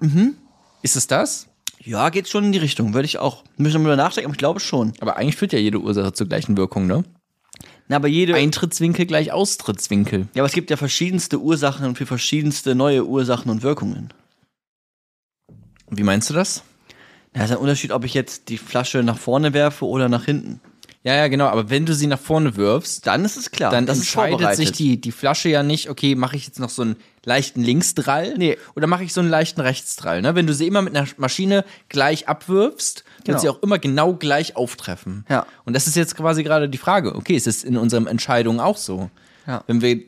Mhm. 0.00 0.36
Ist 0.82 0.96
es 0.96 1.06
das? 1.06 1.48
Ja, 1.80 2.10
geht 2.10 2.28
schon 2.28 2.44
in 2.44 2.52
die 2.52 2.58
Richtung, 2.58 2.94
würde 2.94 3.06
ich 3.06 3.18
auch. 3.18 3.44
Müssen 3.56 3.82
wir 3.82 3.88
mal 3.88 3.96
nachdenken, 3.96 4.26
aber 4.26 4.34
ich 4.34 4.38
glaube 4.38 4.60
schon. 4.60 4.92
Aber 5.00 5.16
eigentlich 5.16 5.36
führt 5.36 5.52
ja 5.52 5.58
jede 5.58 5.78
Ursache 5.80 6.12
zur 6.12 6.28
gleichen 6.28 6.56
Wirkung, 6.56 6.86
ne? 6.86 7.04
Na, 7.88 7.96
aber 7.96 8.08
jede. 8.08 8.34
Eintrittswinkel 8.34 9.06
gleich 9.06 9.32
Austrittswinkel. 9.32 10.28
ja, 10.34 10.42
aber 10.42 10.46
es 10.46 10.52
gibt 10.52 10.70
ja 10.70 10.76
verschiedenste 10.76 11.40
Ursachen 11.40 11.96
für 11.96 12.04
verschiedenste 12.06 12.74
neue 12.74 13.06
Ursachen 13.06 13.50
und 13.50 13.62
Wirkungen. 13.62 14.12
Wie 15.90 16.02
meinst 16.02 16.28
du 16.28 16.34
das? 16.34 16.62
Ja, 17.34 17.44
ist 17.44 17.50
ein 17.50 17.56
Unterschied, 17.56 17.92
ob 17.92 18.04
ich 18.04 18.12
jetzt 18.14 18.48
die 18.50 18.58
Flasche 18.58 19.02
nach 19.02 19.18
vorne 19.18 19.54
werfe 19.54 19.86
oder 19.86 20.08
nach 20.08 20.24
hinten. 20.26 20.60
Ja, 21.04 21.14
ja, 21.14 21.28
genau, 21.28 21.46
aber 21.46 21.70
wenn 21.70 21.86
du 21.86 21.94
sie 21.94 22.06
nach 22.08 22.18
vorne 22.18 22.56
wirfst, 22.56 23.06
Dann 23.06 23.24
ist 23.24 23.36
es 23.36 23.50
klar. 23.52 23.70
dann 23.70 23.86
das 23.86 23.98
entscheidet 23.98 24.56
sich 24.56 24.72
die, 24.72 25.00
die 25.00 25.12
Flasche 25.12 25.48
ja 25.48 25.62
nicht, 25.62 25.88
okay, 25.88 26.14
mache 26.16 26.36
ich 26.36 26.46
jetzt 26.46 26.58
noch 26.58 26.70
so 26.70 26.82
einen 26.82 26.96
leichten 27.24 27.62
Linksdrall 27.62 28.34
Nee. 28.36 28.58
oder 28.74 28.86
mache 28.88 29.04
ich 29.04 29.12
so 29.12 29.20
einen 29.20 29.30
leichten 29.30 29.60
Rechtsdrall. 29.60 30.22
Ne? 30.22 30.34
Wenn 30.34 30.46
du 30.46 30.54
sie 30.54 30.66
immer 30.66 30.82
mit 30.82 30.96
einer 30.96 31.06
Maschine 31.16 31.64
gleich 31.88 32.28
abwirfst, 32.28 33.04
Genau. 33.24 33.26
wird 33.34 33.40
sie 33.40 33.48
auch 33.48 33.62
immer 33.62 33.78
genau 33.78 34.14
gleich 34.14 34.56
auftreffen. 34.56 35.24
Ja. 35.28 35.46
Und 35.64 35.74
das 35.74 35.86
ist 35.86 35.94
jetzt 35.96 36.16
quasi 36.16 36.42
gerade 36.42 36.68
die 36.68 36.78
Frage, 36.78 37.14
okay, 37.14 37.34
ist 37.36 37.46
es 37.46 37.62
in 37.64 37.76
unseren 37.76 38.06
Entscheidungen 38.06 38.58
auch 38.60 38.76
so? 38.76 39.08
Ja. 39.46 39.62
Wenn 39.66 39.80
wir 39.80 40.00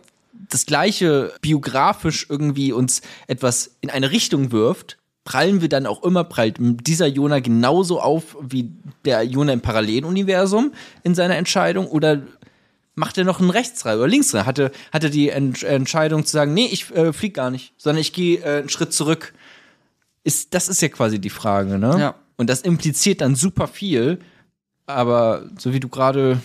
das 0.49 0.67
gleiche 0.67 1.33
biografisch 1.41 2.27
irgendwie 2.29 2.73
uns 2.73 3.03
etwas 3.27 3.71
in 3.81 3.91
eine 3.91 4.11
Richtung 4.11 4.51
wirft, 4.53 4.97
prallen 5.25 5.61
wir 5.61 5.69
dann 5.69 5.87
auch 5.87 6.03
immer, 6.03 6.25
prallt 6.25 6.57
dieser 6.59 7.07
Jona 7.07 7.41
genauso 7.41 8.01
auf 8.01 8.37
wie 8.41 8.71
der 9.05 9.23
Jona 9.23 9.53
im 9.53 9.61
Paralleluniversum 9.61 10.73
in 11.03 11.15
seiner 11.15 11.37
Entscheidung 11.37 11.87
oder 11.87 12.23
macht 12.95 13.17
er 13.19 13.25
noch 13.25 13.41
einen 13.41 13.51
Rechtsdrall 13.51 13.99
oder 13.99 14.09
Linksdrall? 14.09 14.47
Hatte, 14.47 14.73
hatte 14.93 15.11
die 15.11 15.29
Ent 15.31 15.63
Entscheidung 15.63 16.25
zu 16.25 16.33
sagen, 16.33 16.55
nee, 16.55 16.67
ich 16.71 16.91
äh, 16.95 17.13
flieg 17.13 17.35
gar 17.35 17.51
nicht, 17.51 17.73
sondern 17.77 18.01
ich 18.01 18.13
gehe 18.13 18.41
äh, 18.41 18.59
einen 18.61 18.69
Schritt 18.69 18.93
zurück. 18.93 19.33
Ist, 20.25 20.53
das 20.55 20.69
ist 20.69 20.83
ja 20.83 20.89
quasi 20.89 21.19
die 21.19 21.31
Frage, 21.31 21.79
ne? 21.79 21.97
Ja. 21.99 22.15
Und 22.37 22.51
das 22.51 22.63
impliziert 22.63 23.21
dann 23.21 23.37
super 23.37 23.69
viel, 23.69 24.19
aber 24.87 25.45
so 25.59 25.73
wie 25.73 25.81
du 25.81 25.89
gerade 25.89 26.41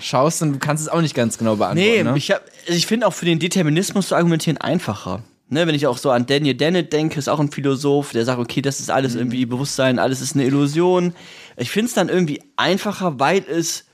schaust, 0.00 0.42
dann 0.42 0.58
kannst 0.58 0.84
du 0.84 0.88
es 0.90 0.92
auch 0.94 1.00
nicht 1.00 1.14
ganz 1.14 1.38
genau 1.38 1.56
beantworten. 1.56 1.90
Nee, 1.90 2.02
ne? 2.02 2.14
ich, 2.16 2.30
hab- 2.30 2.44
also 2.66 2.72
ich 2.76 2.86
finde 2.86 3.06
auch 3.06 3.12
für 3.14 3.24
den 3.24 3.38
Determinismus 3.38 4.08
zu 4.08 4.14
argumentieren 4.14 4.58
einfacher. 4.58 5.22
Ne, 5.52 5.66
wenn 5.66 5.74
ich 5.74 5.88
auch 5.88 5.98
so 5.98 6.12
an 6.12 6.26
Daniel 6.26 6.54
Dennett 6.54 6.92
denke, 6.92 7.18
ist 7.18 7.28
auch 7.28 7.40
ein 7.40 7.50
Philosoph, 7.50 8.12
der 8.12 8.24
sagt, 8.24 8.38
okay, 8.38 8.62
das 8.62 8.78
ist 8.78 8.88
alles 8.88 9.14
Mhm. 9.14 9.20
irgendwie 9.20 9.46
Bewusstsein, 9.46 9.98
alles 9.98 10.20
ist 10.20 10.36
eine 10.36 10.44
Illusion. 10.44 11.12
Ich 11.56 11.70
finde 11.70 11.88
es 11.88 11.94
dann 11.94 12.08
irgendwie 12.08 12.40
einfacher, 12.56 13.18
weil 13.18 13.44
es 13.48 13.84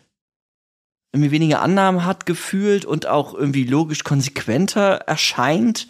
irgendwie 1.13 1.31
weniger 1.31 1.63
Annahmen 1.63 2.05
hat 2.05 2.27
gefühlt 2.27 2.85
und 2.85 3.07
auch 3.07 3.33
irgendwie 3.33 3.65
logisch 3.65 4.05
konsequenter 4.05 4.97
erscheint. 5.07 5.89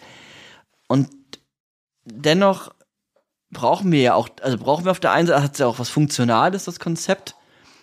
Und 0.87 1.09
dennoch 2.05 2.71
brauchen 3.51 3.91
wir 3.91 4.01
ja 4.01 4.13
auch, 4.13 4.29
also 4.41 4.57
brauchen 4.57 4.85
wir 4.85 4.91
auf 4.91 5.01
der 5.01 5.11
einen 5.11 5.27
Seite, 5.27 5.43
hat 5.43 5.53
es 5.53 5.59
ja 5.59 5.67
auch 5.67 5.79
was 5.79 5.89
Funktionales, 5.89 6.63
das 6.63 6.79
Konzept 6.79 7.35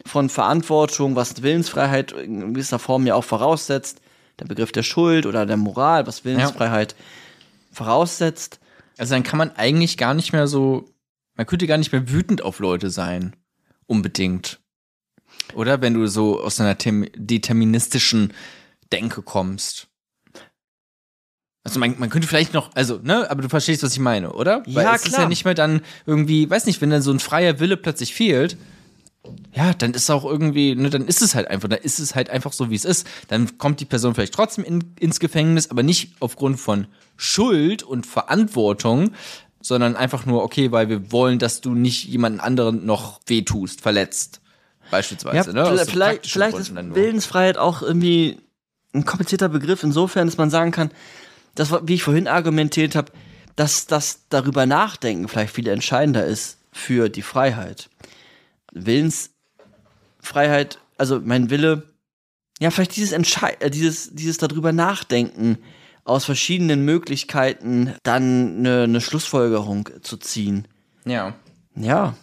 von 0.06 0.30
Verantwortung, 0.30 1.16
was 1.16 1.42
Willensfreiheit 1.42 2.12
in 2.12 2.54
gewisser 2.54 2.78
Form 2.78 3.06
ja 3.06 3.14
auch 3.14 3.24
voraussetzt. 3.24 4.00
Der 4.40 4.46
Begriff 4.46 4.72
der 4.72 4.82
Schuld 4.82 5.26
oder 5.26 5.44
der 5.44 5.58
Moral, 5.58 6.06
was 6.06 6.24
Willensfreiheit 6.24 6.94
voraussetzt. 7.74 8.60
Also 8.96 9.14
dann 9.14 9.22
kann 9.22 9.38
man 9.38 9.50
eigentlich 9.50 9.96
gar 9.96 10.14
nicht 10.14 10.32
mehr 10.32 10.46
so, 10.46 10.86
man 11.34 11.46
könnte 11.46 11.66
gar 11.66 11.78
nicht 11.78 11.92
mehr 11.92 12.10
wütend 12.10 12.42
auf 12.42 12.58
Leute 12.60 12.90
sein. 12.90 13.34
Unbedingt. 13.86 14.60
Oder 15.54 15.82
wenn 15.82 15.94
du 15.94 16.06
so 16.06 16.40
aus 16.40 16.60
einer 16.60 16.74
deterministischen 16.74 18.32
Denke 18.92 19.22
kommst. 19.22 19.88
Also 21.64 21.80
man, 21.80 21.98
man 21.98 22.10
könnte 22.10 22.28
vielleicht 22.28 22.52
noch, 22.52 22.74
also, 22.74 22.98
ne, 23.02 23.28
aber 23.30 23.42
du 23.42 23.48
verstehst, 23.48 23.82
was 23.82 23.94
ich 23.94 23.98
meine, 23.98 24.32
oder? 24.32 24.62
Weil 24.66 24.84
Ja, 24.84 24.94
es 24.94 25.04
ist 25.04 25.08
klar. 25.12 25.22
ja 25.22 25.28
nicht 25.28 25.44
mehr 25.44 25.54
dann 25.54 25.80
irgendwie, 26.04 26.48
weiß 26.48 26.66
nicht, 26.66 26.80
wenn 26.82 26.90
dann 26.90 27.00
so 27.02 27.10
ein 27.10 27.20
freier 27.20 27.58
Wille 27.58 27.78
plötzlich 27.78 28.14
fehlt, 28.14 28.58
ja, 29.52 29.72
dann 29.72 29.94
ist 29.94 30.10
auch 30.10 30.24
irgendwie, 30.24 30.74
ne, 30.74 30.90
dann 30.90 31.06
ist 31.06 31.22
es 31.22 31.34
halt 31.34 31.48
einfach, 31.48 31.68
dann 31.68 31.80
ist 31.80 31.98
es 31.98 32.14
halt 32.14 32.28
einfach 32.30 32.52
so, 32.52 32.70
wie 32.70 32.74
es 32.74 32.84
ist. 32.84 33.06
Dann 33.28 33.58
kommt 33.58 33.80
die 33.80 33.84
Person 33.84 34.14
vielleicht 34.14 34.34
trotzdem 34.34 34.64
in, 34.64 34.94
ins 34.98 35.20
Gefängnis, 35.20 35.70
aber 35.70 35.82
nicht 35.82 36.14
aufgrund 36.20 36.60
von 36.60 36.86
Schuld 37.16 37.82
und 37.82 38.06
Verantwortung, 38.06 39.12
sondern 39.60 39.96
einfach 39.96 40.26
nur, 40.26 40.42
okay, 40.42 40.72
weil 40.72 40.88
wir 40.88 41.10
wollen, 41.10 41.38
dass 41.38 41.60
du 41.60 41.74
nicht 41.74 42.04
jemanden 42.04 42.40
anderen 42.40 42.84
noch 42.84 43.20
wehtust, 43.26 43.80
verletzt. 43.80 44.40
Beispielsweise, 44.90 45.54
ne? 45.54 45.64
Aus 45.64 45.80
so 45.80 45.86
vielleicht 45.86 46.26
vielleicht 46.26 46.58
ist. 46.58 46.74
Willensfreiheit 46.74 47.56
auch 47.56 47.80
irgendwie 47.80 48.38
ein 48.92 49.06
komplizierter 49.06 49.48
Begriff 49.48 49.82
insofern, 49.82 50.26
dass 50.26 50.36
man 50.36 50.50
sagen 50.50 50.70
kann, 50.70 50.90
das, 51.54 51.72
wie 51.84 51.94
ich 51.94 52.02
vorhin 52.02 52.28
argumentiert 52.28 52.94
habe, 52.94 53.12
dass 53.56 53.86
das 53.86 54.26
darüber 54.28 54.66
nachdenken 54.66 55.28
vielleicht 55.28 55.54
viel 55.54 55.68
entscheidender 55.68 56.26
ist 56.26 56.58
für 56.72 57.08
die 57.08 57.22
Freiheit. 57.22 57.88
Willensfreiheit, 58.74 60.78
also 60.98 61.20
mein 61.20 61.50
Wille, 61.50 61.94
ja, 62.60 62.70
vielleicht 62.70 62.96
dieses 62.96 63.12
Entschei 63.12 63.56
äh, 63.60 63.70
dieses, 63.70 64.14
dieses 64.14 64.38
darüber 64.38 64.72
nachdenken, 64.72 65.58
aus 66.04 66.24
verschiedenen 66.24 66.84
Möglichkeiten 66.84 67.94
dann 68.02 68.58
eine, 68.58 68.82
eine 68.82 69.00
Schlussfolgerung 69.00 69.88
zu 70.02 70.18
ziehen. 70.18 70.68
Ja. 71.04 71.34
Ja. 71.74 72.14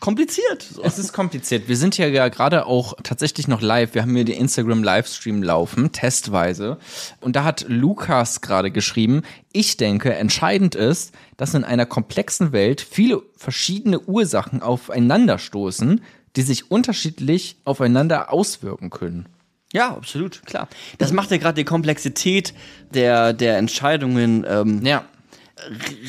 Kompliziert. 0.00 0.62
So. 0.62 0.82
Es 0.82 0.98
ist 0.98 1.12
kompliziert. 1.12 1.68
Wir 1.68 1.76
sind 1.76 1.96
ja 1.96 2.06
ja 2.06 2.28
gerade 2.28 2.66
auch 2.66 2.94
tatsächlich 3.02 3.48
noch 3.48 3.60
live. 3.60 3.94
Wir 3.94 4.02
haben 4.02 4.14
hier 4.14 4.24
den 4.24 4.38
Instagram-Livestream 4.38 5.42
laufen, 5.42 5.92
testweise. 5.92 6.78
Und 7.20 7.36
da 7.36 7.44
hat 7.44 7.64
Lukas 7.68 8.40
gerade 8.40 8.70
geschrieben, 8.70 9.22
ich 9.52 9.76
denke, 9.76 10.14
entscheidend 10.14 10.74
ist, 10.74 11.14
dass 11.36 11.54
in 11.54 11.64
einer 11.64 11.86
komplexen 11.86 12.52
Welt 12.52 12.80
viele 12.80 13.22
verschiedene 13.36 14.00
Ursachen 14.00 14.62
aufeinanderstoßen, 14.62 16.00
die 16.36 16.42
sich 16.42 16.70
unterschiedlich 16.70 17.56
aufeinander 17.64 18.32
auswirken 18.32 18.90
können. 18.90 19.28
Ja, 19.72 19.88
absolut, 19.88 20.46
klar. 20.46 20.68
Das 20.98 21.12
macht 21.12 21.32
ja 21.32 21.36
gerade 21.36 21.56
die 21.56 21.64
Komplexität 21.64 22.54
der, 22.92 23.32
der 23.32 23.58
Entscheidungen 23.58 24.44
ähm, 24.48 24.84
Ja. 24.84 25.04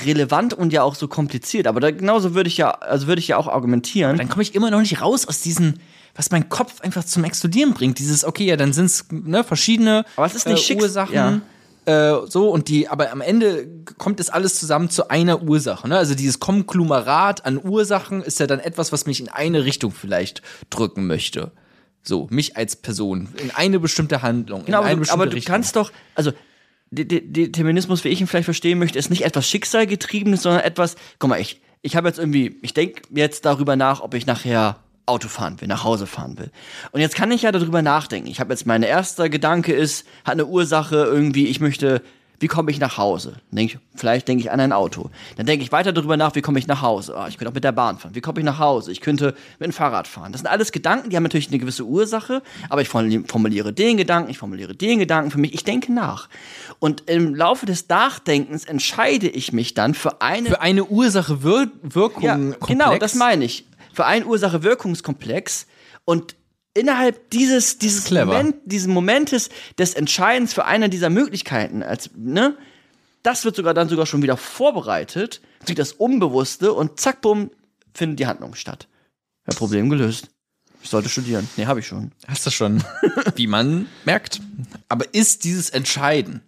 Relevant 0.06 0.54
und 0.54 0.74
ja 0.74 0.84
auch 0.84 0.96
so 0.96 1.08
kompliziert. 1.08 1.68
Aber 1.68 1.80
da, 1.80 1.92
genauso 1.92 2.34
würde 2.34 2.48
ich 2.48 2.58
ja, 2.58 2.72
also 2.72 3.08
würde 3.08 3.20
ich 3.20 3.28
ja 3.28 3.38
auch 3.38 3.48
argumentieren. 3.48 4.18
Dann 4.18 4.30
komme 4.30 4.44
ich 4.44 4.56
immer 4.56 4.72
noch 4.72 4.80
nicht 4.82 5.02
raus 5.02 5.28
aus 5.28 5.42
diesen, 5.42 5.80
was 6.16 6.32
mein 6.32 6.50
Kopf 6.50 6.82
einfach 6.82 7.04
zum 7.04 7.24
Explodieren 7.24 7.74
bringt. 7.74 8.00
Dieses, 8.00 8.26
okay, 8.26 8.46
ja, 8.46 8.58
dann 8.58 8.74
sind 8.74 8.86
es 8.86 9.06
ne, 9.12 9.44
verschiedene 9.44 10.06
Aber 10.16 10.26
es 10.26 10.36
ist 10.36 10.48
nicht 10.48 10.70
äh, 10.70 10.76
Ursachen. 10.76 11.42
Äh, 11.86 12.16
so 12.28 12.50
und 12.50 12.68
die, 12.68 12.88
aber 12.88 13.12
am 13.12 13.22
Ende 13.22 13.68
kommt 14.00 14.20
es 14.20 14.30
alles 14.32 14.60
zusammen 14.60 14.90
zu 14.90 15.10
einer 15.10 15.44
Ursache. 15.44 15.88
Ne? 15.88 15.98
Also 15.98 16.16
dieses 16.16 16.40
Konglomerat 16.40 17.46
an 17.46 17.64
Ursachen 17.64 18.24
ist 18.24 18.40
ja 18.40 18.48
dann 18.48 18.60
etwas, 18.60 18.92
was 18.92 19.06
mich 19.06 19.20
in 19.20 19.30
eine 19.30 19.66
Richtung 19.66 19.92
vielleicht 19.92 20.42
drücken 20.72 21.06
möchte. 21.06 21.52
So, 22.02 22.28
mich 22.32 22.56
als 22.58 22.76
Person, 22.76 23.30
in 23.38 23.52
eine 23.52 23.80
bestimmte 23.80 24.22
Handlung, 24.24 24.66
Genau, 24.66 24.80
in 24.82 24.86
eine 24.86 24.92
aber, 24.92 24.96
du- 24.96 25.00
bestimmte 25.02 25.14
aber 25.22 25.26
du 25.30 25.36
Richtung. 25.36 25.54
kannst 25.54 25.76
doch, 25.76 25.92
also 26.16 26.32
De 26.92 27.06
De 27.06 27.22
Determinismus, 27.22 28.04
wie 28.04 28.10
ich 28.10 28.22
ihn 28.22 28.28
vielleicht 28.28 28.46
verstehen 28.46 28.80
möchte, 28.80 29.00
ist 29.00 29.10
nicht 29.10 29.24
etwas 29.24 29.50
Schicksalgetriebenes, 29.50 30.44
sondern 30.44 30.62
etwas, 30.62 30.96
guck 31.20 31.30
mal, 31.30 31.40
ich, 31.40 31.62
ich 31.82 31.96
habe 31.96 32.08
jetzt 32.08 32.20
irgendwie, 32.20 32.58
ich 32.62 32.74
denke 32.74 33.02
jetzt 33.14 33.46
darüber 33.46 33.76
nach, 33.76 34.02
ob 34.02 34.14
ich 34.14 34.26
nachher 34.26 34.78
Auto 35.06 35.28
fahren 35.28 35.62
will, 35.62 35.68
nach 35.68 35.84
Hause 35.84 36.08
fahren 36.08 36.38
will. 36.38 36.52
Und 36.92 37.02
jetzt 37.02 37.16
kann 37.16 37.32
ich 37.32 37.44
ja 37.44 37.52
darüber 37.52 37.82
nachdenken. 37.82 38.28
Ich 38.28 38.40
habe 38.40 38.52
jetzt 38.54 38.66
mein 38.66 38.84
erster 38.84 39.30
Gedanke 39.30 39.74
ist, 39.74 40.06
hat 40.24 40.34
eine 40.34 40.46
Ursache 40.46 40.96
irgendwie, 40.96 41.48
ich 41.48 41.60
möchte 41.60 42.02
wie 42.40 42.48
komme 42.48 42.72
ich 42.72 42.80
nach 42.80 42.98
Hause? 42.98 43.38
Denk, 43.52 43.80
vielleicht 43.96 44.28
denke 44.28 44.44
ich 44.44 44.52
an 44.52 44.60
ein 44.60 44.72
Auto. 44.72 45.10
Dann 45.38 45.46
denke 45.46 45.64
ich 45.64 45.72
weiter 45.72 45.94
darüber 45.94 46.18
nach, 46.18 46.36
wie 46.36 46.42
komme 46.42 46.60
ich 46.60 46.68
nach 46.68 46.82
Hause? 46.82 47.16
Oh, 47.18 47.26
ich 47.28 47.38
könnte 47.38 47.50
auch 47.50 47.56
mit 47.56 47.64
der 47.64 47.72
Bahn 47.72 47.98
fahren. 47.98 48.16
Wie 48.16 48.22
komme 48.22 48.40
ich 48.40 48.46
nach 48.46 48.60
Hause? 48.60 48.92
Ich 48.92 49.02
könnte 49.02 49.36
mit 49.60 49.70
dem 49.70 49.74
Fahrrad 49.74 50.08
fahren. 50.08 50.32
Das 50.32 50.42
sind 50.42 50.50
alles 50.50 50.72
Gedanken, 50.72 51.10
die 51.10 51.16
haben 51.16 51.24
natürlich 51.24 51.50
eine 51.50 51.60
gewisse 51.60 51.84
Ursache, 51.84 52.42
aber 52.70 52.82
ich 52.82 52.90
formuliere 52.90 53.74
den 53.74 53.98
Gedanken, 53.98 54.30
ich 54.30 54.38
formuliere 54.38 54.76
den 54.76 55.00
Gedanken 55.00 55.32
für 55.32 55.40
mich. 55.40 55.54
Ich 55.54 55.64
denke 55.64 55.94
nach. 55.94 56.30
Und 56.80 57.10
im 57.10 57.36
Laufe 57.36 57.66
des 57.66 57.88
Nachdenkens 57.88 58.66
entscheide 58.66 59.28
ich 59.28 59.54
mich 59.54 59.74
dann 59.74 59.94
für 59.94 60.22
eine. 60.22 60.50
Für 60.50 60.62
eine 60.62 60.86
Ursache-Wirkung. 60.86 62.24
Ja, 62.24 62.38
genau, 62.68 62.98
das 62.98 63.16
meine 63.16 63.46
ich. 63.46 63.66
Für 63.94 64.06
einen 64.06 64.26
Ursache-Wirkungskomplex. 64.26 65.68
Und 66.04 66.36
innerhalb 66.76 67.32
dieses, 67.32 67.80
dieses 67.80 68.12
Moment, 68.12 68.58
diesen 68.66 68.94
Momentes 68.94 69.50
des 69.80 69.96
Entscheidens 69.96 70.54
für 70.54 70.66
eine 70.66 70.90
dieser 70.90 71.10
Möglichkeiten, 71.10 71.82
als, 71.82 72.12
ne, 72.16 72.56
das 73.24 73.44
wird 73.44 73.56
sogar 73.56 73.74
dann 73.74 73.90
sogar 73.90 74.06
schon 74.06 74.22
wieder 74.22 74.38
vorbereitet, 74.38 75.42
sieht 75.66 75.80
das 75.80 75.94
Unbewusste 75.94 76.74
und 76.74 77.00
zack, 77.00 77.22
bumm, 77.22 77.50
findet 77.96 78.20
die 78.20 78.28
Handlung 78.28 78.54
statt. 78.54 78.88
Ja, 79.48 79.56
Problem 79.56 79.90
gelöst. 79.90 80.28
Ich 80.84 80.92
sollte 80.92 81.10
studieren. 81.10 81.50
Nee, 81.58 81.66
habe 81.66 81.80
ich 81.80 81.88
schon. 81.88 82.12
Hast 82.28 82.46
du 82.46 82.52
schon. 82.52 82.84
Wie 83.36 83.48
man 83.48 83.88
merkt. 84.04 84.40
Aber 84.88 85.12
ist 85.16 85.44
dieses 85.44 85.72
Entscheiden. 85.72 86.42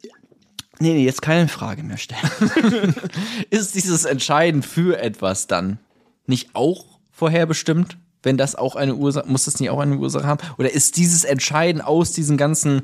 Nee, 0.80 0.94
nee, 0.94 1.06
jetzt 1.06 1.24
keine 1.24 1.48
Frage 1.48 1.82
mehr 1.82 1.98
stellen. 1.98 2.94
ist 3.50 3.74
dieses 3.74 4.06
Entscheiden 4.06 4.62
für 4.62 5.00
etwas 5.00 5.48
dann 5.48 5.80
nicht 6.28 6.52
auch 6.54 7.00
vorherbestimmt? 7.12 7.98
Wenn 8.28 8.38
das 8.38 8.56
auch 8.56 8.76
eine 8.76 8.94
Ursache, 8.94 9.28
muss 9.28 9.46
das 9.46 9.60
nicht 9.60 9.72
auch 9.72 9.80
eine 9.80 9.98
Ursache 9.98 10.28
haben? 10.28 10.46
Oder 10.60 10.72
ist 10.72 10.98
dieses 10.98 11.24
Entscheiden 11.24 11.82
aus 11.82 12.12
diesen 12.12 12.38
ganzen 12.38 12.84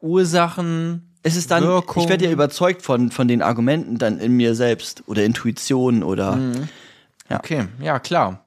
Ursachen 0.00 1.14
es 1.26 1.36
ist 1.36 1.50
dann, 1.50 1.64
Wirkung. 1.64 2.02
ich 2.02 2.08
werde 2.10 2.26
ja 2.26 2.30
überzeugt 2.30 2.82
von, 2.82 3.10
von 3.10 3.28
den 3.28 3.40
Argumenten 3.40 3.96
dann 3.96 4.18
in 4.18 4.32
mir 4.32 4.54
selbst 4.54 5.04
oder 5.06 5.24
Intuition 5.24 6.02
oder. 6.02 6.36
Mhm. 6.36 6.68
Ja. 7.30 7.38
Okay, 7.38 7.66
ja, 7.80 7.98
klar. 7.98 8.44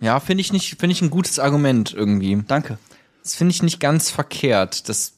Ja, 0.00 0.20
finde 0.20 0.42
ich 0.42 0.52
nicht, 0.52 0.78
finde 0.78 0.92
ich 0.92 1.02
ein 1.02 1.10
gutes 1.10 1.40
Argument 1.40 1.92
irgendwie. 1.92 2.40
Danke. 2.46 2.78
Das 3.24 3.34
finde 3.34 3.52
ich 3.52 3.62
nicht 3.64 3.80
ganz 3.80 4.10
verkehrt. 4.10 4.88
Das, 4.88 5.14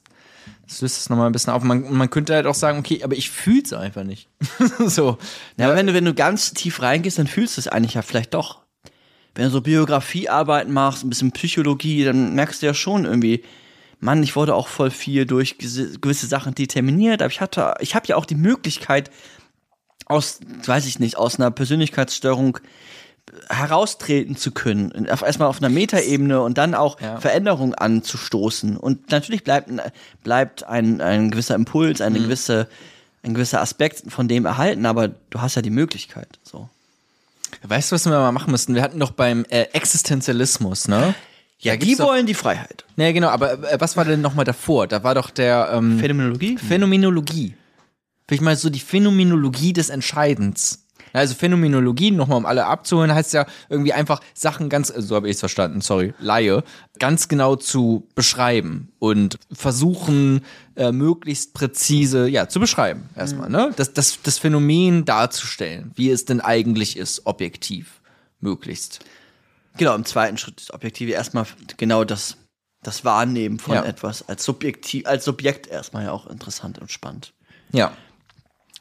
das 0.67 0.81
löst 0.81 0.99
es 0.99 1.11
nochmal 1.11 1.27
ein 1.27 1.33
bisschen 1.33 1.53
auf. 1.53 1.63
Man, 1.63 1.93
man 1.93 2.09
könnte 2.09 2.35
halt 2.35 2.47
auch 2.47 2.55
sagen, 2.55 2.79
okay, 2.79 3.03
aber 3.03 3.17
ich 3.17 3.29
fühle 3.31 3.63
es 3.63 3.75
einfach 3.75 4.05
nicht. 4.05 4.31
so. 4.87 5.19
Ja, 5.59 5.67
aber 5.67 5.77
wenn 5.77 5.89
du, 5.89 5.93
wenn 5.93 6.07
du 6.07 6.15
ganz 6.15 6.55
tief 6.55 6.81
reingehst, 6.81 7.19
dann 7.19 7.27
fühlst 7.27 7.59
du 7.59 7.61
es 7.61 7.69
eigentlich 7.69 7.95
ja 7.95 8.03
vielleicht 8.03 8.33
doch 8.33 8.63
wenn 9.39 9.45
du 9.45 9.51
so 9.53 9.61
Biografiearbeiten 9.61 10.73
machst, 10.73 11.05
ein 11.05 11.11
bisschen 11.11 11.31
Psychologie, 11.31 12.03
dann 12.03 12.35
merkst 12.35 12.61
du 12.61 12.67
ja 12.67 12.75
schon 12.75 13.05
irgendwie, 13.05 13.45
Mann, 14.01 14.21
ich 14.25 14.35
wurde 14.35 14.53
auch 14.53 14.67
voll 14.67 14.91
viel 14.91 15.27
durch 15.27 15.59
gewisse 15.59 16.27
Sachen 16.27 16.57
determiniert, 16.57 17.23
aber 17.23 17.31
ich 17.31 17.41
hatte, 17.41 17.75
ich 17.79 17.95
habe 17.95 18.09
ja 18.09 18.17
auch 18.17 18.27
die 18.27 18.35
Möglichkeit, 18.35 19.13
aus, 20.07 20.41
weiß 20.67 20.87
ich 20.87 20.99
nicht, 20.99 21.19
aus 21.19 21.39
einer 21.39 21.53
Persönlichkeitsstörung 21.53 22.59
heraustreten 23.49 24.37
zu 24.37 24.51
können, 24.51 25.05
erstmal 25.05 25.47
auf 25.47 25.63
einer 25.63 25.69
Metaebene 25.69 26.41
und 26.41 26.59
dann 26.59 26.75
auch 26.75 27.01
ja. 27.01 27.21
Veränderungen 27.21 27.77
anzustoßen. 27.77 28.77
Und 28.77 29.13
natürlich 29.13 29.45
bleibt, 29.45 29.71
bleibt 30.25 30.65
ein, 30.65 31.01
ein 31.01 31.31
gewisser 31.31 31.55
Impuls, 31.55 32.01
eine 32.01 32.19
mhm. 32.19 32.25
gewisse, 32.25 32.67
ein 33.23 33.35
gewisser 33.35 33.61
Aspekt 33.61 34.11
von 34.11 34.27
dem 34.27 34.47
erhalten, 34.47 34.85
aber 34.85 35.07
du 35.07 35.41
hast 35.41 35.55
ja 35.55 35.63
die 35.63 35.71
Möglichkeit. 35.71 36.41
So. 36.43 36.69
Weißt 37.63 37.91
du, 37.91 37.95
was 37.95 38.07
wir 38.07 38.13
mal 38.13 38.33
machen 38.33 38.51
müssten? 38.51 38.75
Wir 38.75 38.83
hatten 38.83 38.99
doch 38.99 39.11
beim 39.11 39.45
äh, 39.49 39.63
Existenzialismus, 39.73 40.89
ne? 40.89 41.15
Ja, 41.61 41.77
die 41.77 41.99
wollen 41.99 42.27
die 42.27 42.35
Freiheit. 42.35 42.85
Nee, 42.97 43.13
genau, 43.13 43.29
aber 43.29 43.73
äh, 43.73 43.81
was 43.81 43.97
war 43.97 44.05
denn 44.05 44.21
nochmal 44.21 44.45
davor? 44.45 44.87
Da 44.87 45.03
war 45.03 45.15
doch 45.15 45.31
der 45.31 45.71
ähm, 45.73 45.99
Phänomenologie? 45.99 46.57
Phänomenologie. 46.57 47.55
Vielleicht 48.29 48.43
mal 48.43 48.57
so 48.57 48.71
die 48.71 48.81
Phänomenologie 48.81 49.73
des 49.73 49.89
Entscheidens. 49.89 50.85
Also 51.13 51.35
Phänomenologie, 51.35 52.11
nochmal 52.11 52.39
um 52.39 52.47
alle 52.47 52.67
abzuholen, 52.67 53.15
heißt 53.15 53.33
ja 53.33 53.47
irgendwie 53.69 53.93
einfach 53.93 54.21
Sachen 54.35 54.69
ganz, 54.69 54.89
so 54.89 55.17
habe 55.17 55.29
ich 55.29 55.35
es 55.35 55.41
verstanden, 55.41 55.81
sorry, 55.81 56.15
Laie, 56.19 56.63
ganz 56.99 57.29
genau 57.29 57.57
zu 57.57 58.09
beschreiben 58.15 58.93
und 58.99 59.39
versuchen, 59.53 60.43
äh, 60.77 60.93
möglichst 60.93 61.55
präzise, 61.55 62.29
ja, 62.29 62.49
zu 62.49 62.61
beschreiben 62.61 63.09
erstmal, 63.17 63.49
mhm. 63.49 63.55
ne? 63.55 63.73
Das, 63.77 63.93
das, 63.93 64.19
das 64.23 64.39
Phänomen 64.39 65.05
darzustellen, 65.05 65.93
wie 65.95 66.11
es 66.11 66.25
denn 66.25 66.41
eigentlich 66.41 66.97
ist, 66.97 67.27
objektiv, 67.27 68.01
möglichst. 68.41 69.01
Genau, 69.77 69.95
im 69.95 70.05
zweiten 70.05 70.39
Schritt 70.39 70.61
ist 70.61 70.73
objektiv 70.73 71.09
erstmal 71.09 71.47
genau 71.77 72.05
das, 72.05 72.37
das 72.83 73.05
Wahrnehmen 73.05 73.59
von 73.59 73.75
ja. 73.75 73.85
etwas 73.85 74.29
als 74.29 74.45
Subjektiv, 74.45 75.07
als 75.07 75.25
Subjekt 75.25 75.69
erstmal 75.69 76.05
ja 76.05 76.13
auch 76.13 76.27
interessant 76.27 76.79
und 76.79 76.91
spannend. 76.91 77.33
Ja. 77.73 77.93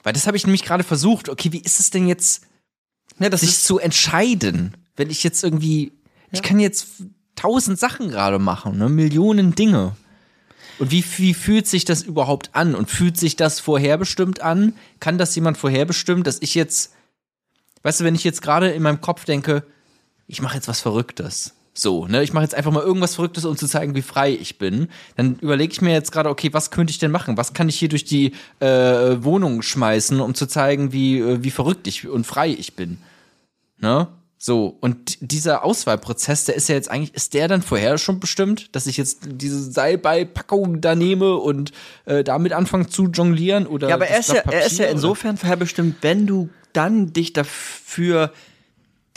Weil 0.08 0.14
das 0.14 0.26
habe 0.26 0.38
ich 0.38 0.46
nämlich 0.46 0.64
gerade 0.64 0.86
versucht. 0.86 1.28
Okay, 1.28 1.52
wie 1.52 1.60
ist 1.60 1.82
es 1.82 1.90
denn 1.90 2.08
jetzt, 2.08 2.48
ne, 3.18 3.30
das 3.30 3.42
sich 3.42 3.60
zu 3.60 3.78
entscheiden? 3.78 4.78
Wenn 4.96 5.10
ich 5.10 5.22
jetzt 5.22 5.44
irgendwie, 5.44 5.88
ja. 5.88 5.92
ich 6.32 6.44
kann 6.44 6.62
jetzt 6.62 6.88
tausend 7.36 7.78
Sachen 7.78 8.08
gerade 8.08 8.40
machen, 8.40 8.78
ne, 8.78 8.88
Millionen 8.88 9.54
Dinge. 9.54 9.98
Und 10.80 10.92
wie, 10.92 11.04
wie 11.18 11.34
fühlt 11.34 11.68
sich 11.68 11.84
das 11.84 12.04
überhaupt 12.04 12.52
an? 12.54 12.74
Und 12.74 12.90
fühlt 12.90 13.18
sich 13.18 13.36
das 13.36 13.60
vorherbestimmt 13.60 14.40
an? 14.40 14.76
Kann 15.02 15.18
das 15.18 15.36
jemand 15.36 15.58
vorherbestimmen, 15.58 16.24
dass 16.24 16.42
ich 16.42 16.56
jetzt, 16.56 16.94
weißt 17.84 18.00
du, 18.00 18.04
wenn 18.06 18.16
ich 18.16 18.24
jetzt 18.24 18.42
gerade 18.42 18.70
in 18.70 18.84
meinem 18.84 19.02
Kopf 19.02 19.26
denke, 19.26 19.66
ich 20.26 20.42
mache 20.42 20.56
jetzt 20.56 20.70
was 20.70 20.80
Verrücktes. 20.80 21.54
So, 21.80 22.08
ne, 22.08 22.24
ich 22.24 22.34
mache 22.34 22.44
jetzt 22.44 22.56
einfach 22.56 22.72
mal 22.72 22.82
irgendwas 22.82 23.14
Verrücktes, 23.14 23.46
um 23.46 23.56
zu 23.56 23.68
zeigen, 23.68 23.94
wie 23.94 24.02
frei 24.02 24.32
ich 24.32 24.58
bin. 24.58 24.88
Dann 25.16 25.38
überlege 25.42 25.72
ich 25.72 25.80
mir 25.80 25.94
jetzt 25.94 26.12
gerade, 26.12 26.28
okay, 26.30 26.52
was 26.52 26.72
könnte 26.72 26.90
ich 26.90 26.98
denn 26.98 27.12
machen? 27.12 27.38
Was 27.38 27.54
kann 27.54 27.70
ich 27.70 27.78
hier 27.78 27.88
durch 27.88 28.04
die 28.04 28.32
äh, 28.60 29.24
Wohnung 29.24 29.62
schmeißen, 29.62 30.20
um 30.20 30.34
zu 30.34 30.48
zeigen, 30.48 30.92
wie, 30.92 31.20
äh, 31.20 31.44
wie 31.44 31.52
verrückt 31.52 31.86
ich 31.86 32.08
und 32.08 32.26
frei 32.26 32.50
ich 32.50 32.76
bin? 32.76 32.98
Ne? 33.78 34.08
So, 34.40 34.76
und 34.82 35.20
dieser 35.22 35.64
Auswahlprozess, 35.64 36.46
der 36.46 36.56
ist 36.56 36.68
ja 36.68 36.74
jetzt 36.74 36.90
eigentlich, 36.90 37.14
ist 37.14 37.36
der 37.36 37.48
dann 37.48 37.62
vorher 37.62 38.00
schon 38.00 38.20
bestimmt, 38.20 38.76
dass 38.76 38.88
ich 38.88 38.98
jetzt 38.98 39.28
diese 39.28 39.62
Seilbeipackung 39.72 40.82
da 40.82 40.96
nehme 40.96 41.36
und 41.36 41.74
äh, 42.06 42.24
damit 42.24 42.54
anfange 42.54 42.88
zu 42.88 43.06
jonglieren? 43.06 43.68
Oder 43.68 43.90
ja, 43.90 43.96
aber 43.96 44.08
er 44.08 44.20
ist 44.20 44.30
ja, 44.30 44.42
er 44.50 44.66
ist 44.66 44.80
ja 44.80 44.88
insofern 44.88 45.38
vorher 45.38 45.58
bestimmt, 45.58 45.98
wenn 46.02 46.26
du 46.26 46.50
dann 46.74 47.14
dich 47.14 47.34
dafür 47.34 48.32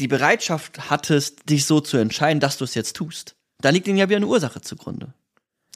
die 0.00 0.08
Bereitschaft 0.08 0.90
hattest, 0.90 1.48
dich 1.48 1.66
so 1.66 1.80
zu 1.80 1.96
entscheiden, 1.98 2.40
dass 2.40 2.56
du 2.56 2.64
es 2.64 2.74
jetzt 2.74 2.96
tust. 2.96 3.34
Da 3.60 3.70
liegt 3.70 3.86
ihnen 3.86 3.98
ja 3.98 4.08
wieder 4.08 4.16
eine 4.16 4.26
Ursache 4.26 4.60
zugrunde. 4.60 5.12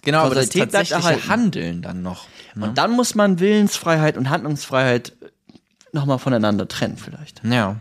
Genau, 0.02 0.20
aber 0.20 0.34
das 0.34 0.50
tatsächliche 0.50 1.28
Handeln 1.28 1.82
dann 1.82 2.02
noch. 2.02 2.26
Ne? 2.54 2.66
Und 2.66 2.78
dann 2.78 2.90
muss 2.90 3.14
man 3.14 3.40
Willensfreiheit 3.40 4.16
und 4.16 4.28
Handlungsfreiheit 4.28 5.12
nochmal 5.92 6.18
voneinander 6.18 6.68
trennen 6.68 6.96
vielleicht. 6.96 7.42
Ja. 7.44 7.76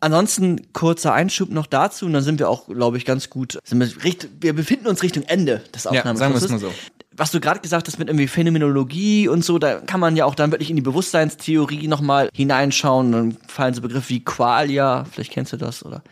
Ansonsten 0.00 0.72
kurzer 0.72 1.12
Einschub 1.12 1.50
noch 1.50 1.66
dazu 1.66 2.06
und 2.06 2.14
dann 2.14 2.22
sind 2.22 2.38
wir 2.38 2.48
auch, 2.48 2.66
glaube 2.66 2.96
ich, 2.96 3.04
ganz 3.04 3.30
gut. 3.30 3.58
Wir, 3.68 4.16
wir 4.40 4.52
befinden 4.54 4.86
uns 4.86 5.02
Richtung 5.02 5.24
Ende 5.24 5.62
des 5.74 5.86
Aufnahmeprozesses. 5.86 6.10
Ja, 6.10 6.16
sagen 6.16 6.34
wir 6.34 6.42
es 6.42 6.50
mal 6.50 6.58
so 6.58 6.72
was 7.16 7.32
du 7.32 7.40
gerade 7.40 7.60
gesagt 7.60 7.88
hast 7.88 7.98
mit 7.98 8.08
irgendwie 8.08 8.28
Phänomenologie 8.28 9.28
und 9.28 9.44
so, 9.44 9.58
da 9.58 9.80
kann 9.80 10.00
man 10.00 10.16
ja 10.16 10.24
auch 10.24 10.34
dann 10.34 10.52
wirklich 10.52 10.70
in 10.70 10.76
die 10.76 10.82
Bewusstseinstheorie 10.82 11.88
nochmal 11.88 12.28
hineinschauen. 12.32 13.12
Dann 13.12 13.36
fallen 13.48 13.74
so 13.74 13.80
Begriffe 13.80 14.10
wie 14.10 14.24
Qualia, 14.24 15.04
vielleicht 15.04 15.32
kennst 15.32 15.52
du 15.52 15.56
das, 15.56 15.84
oder? 15.84 16.02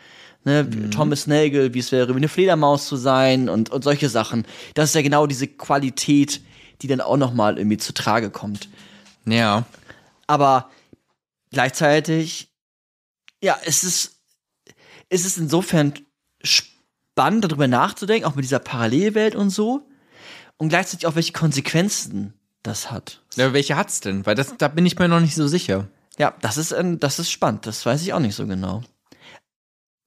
Ne, 0.43 0.63
mhm. 0.63 0.91
Thomas 0.91 1.27
Nagel, 1.27 1.73
wie 1.73 1.79
es 1.79 1.91
wäre, 1.91 2.13
wie 2.13 2.17
eine 2.17 2.29
Fledermaus 2.29 2.87
zu 2.87 2.95
sein 2.95 3.49
und, 3.49 3.69
und 3.69 3.83
solche 3.83 4.09
Sachen. 4.09 4.45
Das 4.73 4.89
ist 4.89 4.95
ja 4.95 5.01
genau 5.01 5.27
diese 5.27 5.47
Qualität, 5.47 6.41
die 6.81 6.87
dann 6.87 7.01
auch 7.01 7.17
nochmal 7.17 7.57
irgendwie 7.57 7.77
zu 7.77 7.93
Trage 7.93 8.29
kommt. 8.29 8.69
Ja. 9.25 9.65
Aber 10.27 10.69
gleichzeitig, 11.51 12.49
ja, 13.41 13.57
es 13.65 13.83
ist, 13.83 14.21
es 15.09 15.25
ist 15.25 15.37
insofern 15.37 15.93
spannend, 16.41 17.45
darüber 17.45 17.67
nachzudenken, 17.67 18.25
auch 18.25 18.35
mit 18.35 18.45
dieser 18.45 18.59
Parallelwelt 18.59 19.35
und 19.35 19.49
so 19.49 19.88
und 20.59 20.69
gleichzeitig 20.69 21.07
auch 21.07 21.15
welche 21.15 21.33
Konsequenzen 21.33 22.33
das 22.61 22.91
hat. 22.91 23.21
Ja, 23.35 23.53
welche 23.53 23.75
hat's 23.75 24.01
denn? 24.01 24.25
Weil 24.25 24.35
das, 24.35 24.55
da 24.57 24.67
bin 24.67 24.85
ich 24.85 24.99
mir 24.99 25.07
noch 25.07 25.21
nicht 25.21 25.33
so 25.33 25.47
sicher. 25.47 25.87
Ja, 26.19 26.35
das 26.41 26.57
ist, 26.57 26.73
ein, 26.73 26.99
das 26.99 27.17
ist 27.17 27.31
spannend. 27.31 27.65
Das 27.65 27.85
weiß 27.85 28.01
ich 28.03 28.13
auch 28.13 28.19
nicht 28.19 28.35
so 28.35 28.45
genau. 28.45 28.83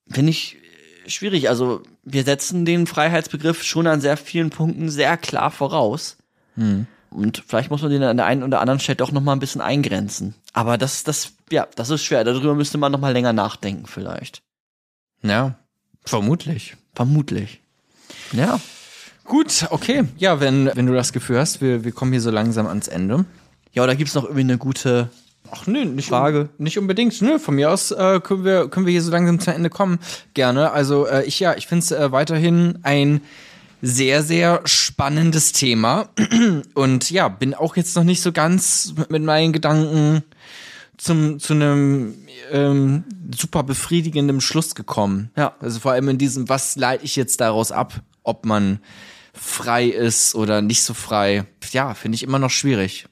Finde 0.08 0.30
ich 0.30 0.58
äh, 1.06 1.10
schwierig. 1.10 1.48
Also, 1.48 1.82
wir 2.04 2.22
setzen 2.24 2.66
den 2.66 2.86
Freiheitsbegriff 2.86 3.62
schon 3.62 3.86
an 3.86 4.02
sehr 4.02 4.18
vielen 4.18 4.50
Punkten 4.50 4.90
sehr 4.90 5.16
klar 5.16 5.50
voraus. 5.50 6.18
Hm. 6.54 6.86
Und 7.10 7.42
vielleicht 7.46 7.70
muss 7.70 7.80
man 7.80 7.90
den 7.90 8.02
an 8.02 8.18
der 8.18 8.26
einen 8.26 8.42
oder 8.42 8.60
anderen 8.60 8.80
Stelle 8.80 9.02
auch 9.02 9.12
noch 9.12 9.22
mal 9.22 9.32
ein 9.32 9.40
bisschen 9.40 9.62
eingrenzen. 9.62 10.34
Aber 10.52 10.76
das, 10.76 11.02
das, 11.02 11.32
ja, 11.50 11.66
das 11.76 11.88
ist 11.88 12.04
schwer. 12.04 12.24
Darüber 12.24 12.54
müsste 12.54 12.76
man 12.76 12.92
noch 12.92 13.00
mal 13.00 13.12
länger 13.12 13.32
nachdenken, 13.32 13.86
vielleicht. 13.86 14.42
Ja, 15.22 15.58
vermutlich. 16.04 16.76
Vermutlich. 16.94 17.60
Ja. 18.32 18.60
Gut, 19.32 19.64
okay. 19.70 20.04
Ja, 20.18 20.40
wenn, 20.40 20.70
wenn 20.74 20.84
du 20.84 20.92
das 20.92 21.14
Gefühl 21.14 21.38
hast, 21.38 21.62
wir, 21.62 21.84
wir 21.84 21.92
kommen 21.92 22.12
hier 22.12 22.20
so 22.20 22.30
langsam 22.30 22.66
ans 22.66 22.86
Ende. 22.86 23.24
Ja, 23.72 23.82
oder 23.82 23.96
gibt's 23.96 24.12
noch 24.12 24.24
irgendwie 24.24 24.42
eine 24.42 24.58
gute 24.58 25.08
Ach 25.50 25.66
nö, 25.66 25.86
nicht, 25.86 26.10
Frage? 26.10 26.40
Un 26.40 26.48
nicht 26.58 26.78
unbedingt. 26.78 27.18
Nö, 27.22 27.38
von 27.38 27.54
mir 27.54 27.70
aus 27.70 27.92
äh, 27.92 28.20
können, 28.22 28.44
wir, 28.44 28.68
können 28.68 28.84
wir 28.84 28.90
hier 28.90 29.00
so 29.00 29.10
langsam 29.10 29.40
zu 29.40 29.50
Ende 29.50 29.70
kommen. 29.70 30.00
Gerne. 30.34 30.72
Also 30.72 31.06
äh, 31.06 31.24
ich 31.24 31.40
ja, 31.40 31.54
ich 31.54 31.66
finde 31.66 31.82
es 31.82 31.92
äh, 31.92 32.12
weiterhin 32.12 32.80
ein 32.82 33.22
sehr, 33.80 34.22
sehr 34.22 34.60
spannendes 34.66 35.52
Thema. 35.52 36.10
Und 36.74 37.10
ja, 37.10 37.28
bin 37.28 37.54
auch 37.54 37.74
jetzt 37.74 37.96
noch 37.96 38.04
nicht 38.04 38.20
so 38.20 38.32
ganz 38.32 38.92
mit, 38.98 39.08
mit 39.08 39.22
meinen 39.22 39.54
Gedanken 39.54 40.24
zum, 40.98 41.38
zu 41.38 41.54
einem 41.54 42.16
ähm, 42.50 43.04
super 43.34 43.62
befriedigenden 43.62 44.42
Schluss 44.42 44.74
gekommen. 44.74 45.30
Ja. 45.38 45.54
Also 45.58 45.80
vor 45.80 45.92
allem 45.92 46.10
in 46.10 46.18
diesem, 46.18 46.50
was 46.50 46.76
leite 46.76 47.06
ich 47.06 47.16
jetzt 47.16 47.40
daraus 47.40 47.72
ab, 47.72 47.94
ob 48.24 48.44
man 48.44 48.78
frei 49.32 49.86
ist 49.86 50.34
oder 50.34 50.62
nicht 50.62 50.82
so 50.82 50.94
frei. 50.94 51.44
Ja, 51.72 51.94
finde 51.94 52.16
ich 52.16 52.22
immer 52.22 52.38
noch 52.38 52.50
schwierig. 52.50 53.06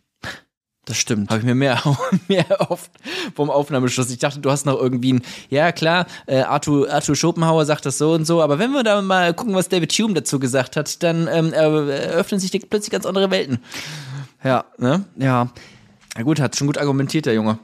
Das 0.86 0.96
stimmt. 0.96 1.30
Habe 1.30 1.40
ich 1.40 1.46
mir 1.46 1.54
mehr, 1.54 1.80
mehr 2.28 2.48
erhofft 2.50 2.90
vom 3.34 3.50
Aufnahmeschluss. 3.50 4.10
Ich 4.10 4.18
dachte, 4.18 4.40
du 4.40 4.50
hast 4.50 4.66
noch 4.66 4.80
irgendwie 4.80 5.12
ein, 5.12 5.22
ja 5.48 5.72
klar, 5.72 6.06
äh, 6.26 6.40
Arthur, 6.40 6.90
Arthur 6.90 7.14
Schopenhauer 7.14 7.64
sagt 7.64 7.86
das 7.86 7.98
so 7.98 8.12
und 8.12 8.24
so, 8.24 8.42
aber 8.42 8.58
wenn 8.58 8.72
wir 8.72 8.82
da 8.82 9.00
mal 9.00 9.32
gucken, 9.34 9.54
was 9.54 9.68
David 9.68 9.92
Hume 9.92 10.14
dazu 10.14 10.40
gesagt 10.40 10.76
hat, 10.76 11.02
dann 11.02 11.28
ähm, 11.30 11.52
eröffnen 11.52 12.40
sich 12.40 12.50
plötzlich 12.68 12.90
ganz 12.90 13.06
andere 13.06 13.30
Welten. 13.30 13.60
Ja, 14.42 14.64
Ne? 14.78 15.04
ja. 15.16 15.48
Na 16.16 16.22
gut, 16.22 16.40
hat 16.40 16.56
schon 16.56 16.66
gut 16.66 16.78
argumentiert, 16.78 17.26
der 17.26 17.34
Junge. 17.34 17.58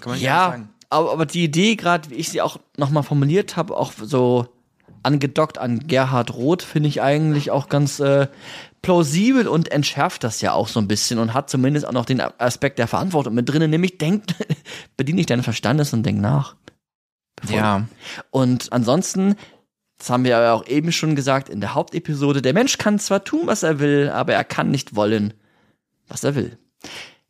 Kann 0.00 0.12
man 0.12 0.20
Ja, 0.20 0.66
aber, 0.90 1.12
aber 1.12 1.24
die 1.26 1.44
Idee, 1.44 1.76
gerade 1.76 2.10
wie 2.10 2.14
ich 2.14 2.28
sie 2.28 2.42
auch 2.42 2.58
nochmal 2.76 3.04
formuliert 3.04 3.56
habe, 3.56 3.76
auch 3.76 3.92
so 4.02 4.48
angedockt 5.06 5.58
an 5.58 5.86
Gerhard 5.86 6.34
Roth, 6.34 6.62
finde 6.62 6.88
ich 6.88 7.00
eigentlich 7.00 7.50
auch 7.50 7.68
ganz 7.68 8.00
äh, 8.00 8.26
plausibel 8.82 9.48
und 9.48 9.72
entschärft 9.72 10.22
das 10.24 10.40
ja 10.40 10.52
auch 10.52 10.68
so 10.68 10.80
ein 10.80 10.88
bisschen 10.88 11.18
und 11.18 11.32
hat 11.32 11.48
zumindest 11.48 11.86
auch 11.86 11.92
noch 11.92 12.04
den 12.04 12.20
Aspekt 12.20 12.78
der 12.78 12.86
Verantwortung 12.86 13.34
mit 13.34 13.48
drinnen, 13.48 13.70
nämlich 13.70 13.98
denk, 13.98 14.24
bediene 14.96 15.18
dich 15.18 15.26
deines 15.26 15.44
Verstandes 15.44 15.92
und 15.92 16.02
denk 16.04 16.20
nach. 16.20 16.56
Ja. 17.48 17.86
Und 18.30 18.72
ansonsten, 18.72 19.36
das 19.98 20.10
haben 20.10 20.24
wir 20.24 20.32
ja 20.32 20.52
auch 20.52 20.66
eben 20.66 20.92
schon 20.92 21.16
gesagt 21.16 21.48
in 21.48 21.60
der 21.60 21.74
Hauptepisode, 21.74 22.42
der 22.42 22.52
Mensch 22.52 22.78
kann 22.78 22.98
zwar 22.98 23.24
tun, 23.24 23.46
was 23.46 23.62
er 23.62 23.78
will, 23.78 24.10
aber 24.10 24.34
er 24.34 24.44
kann 24.44 24.70
nicht 24.70 24.96
wollen, 24.96 25.34
was 26.08 26.24
er 26.24 26.34
will. 26.34 26.58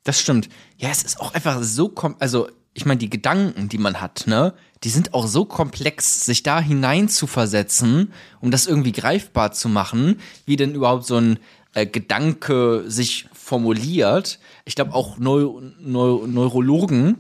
Das 0.05 0.21
stimmt. 0.21 0.49
Ja, 0.77 0.91
es 0.91 1.03
ist 1.03 1.21
auch 1.21 1.35
einfach 1.35 1.63
so, 1.63 1.89
kom 1.89 2.17
also 2.19 2.49
ich 2.77 2.85
meine, 2.85 2.99
die 2.99 3.09
Gedanken, 3.09 3.71
die 3.71 3.79
man 3.79 4.03
hat, 4.03 4.27
ne, 4.27 4.53
die 4.85 4.91
sind 4.91 5.15
auch 5.15 5.27
so 5.27 5.47
komplex, 5.47 6.27
sich 6.27 6.43
da 6.43 6.61
hinein 6.61 7.09
zu 7.09 7.27
versetzen, 7.27 8.13
um 8.41 8.51
das 8.51 8.67
irgendwie 8.67 8.93
greifbar 8.93 9.53
zu 9.53 9.71
machen, 9.71 10.21
wie 10.45 10.57
denn 10.57 10.75
überhaupt 10.75 11.07
so 11.07 11.17
ein 11.17 11.39
äh, 11.73 11.87
Gedanke 11.87 12.85
sich 12.87 13.29
formuliert. 13.33 14.39
Ich 14.67 14.75
glaube 14.75 14.93
auch 14.95 15.17
Neu 15.17 15.49
Neu 15.81 16.27
Neurologen, 16.27 17.17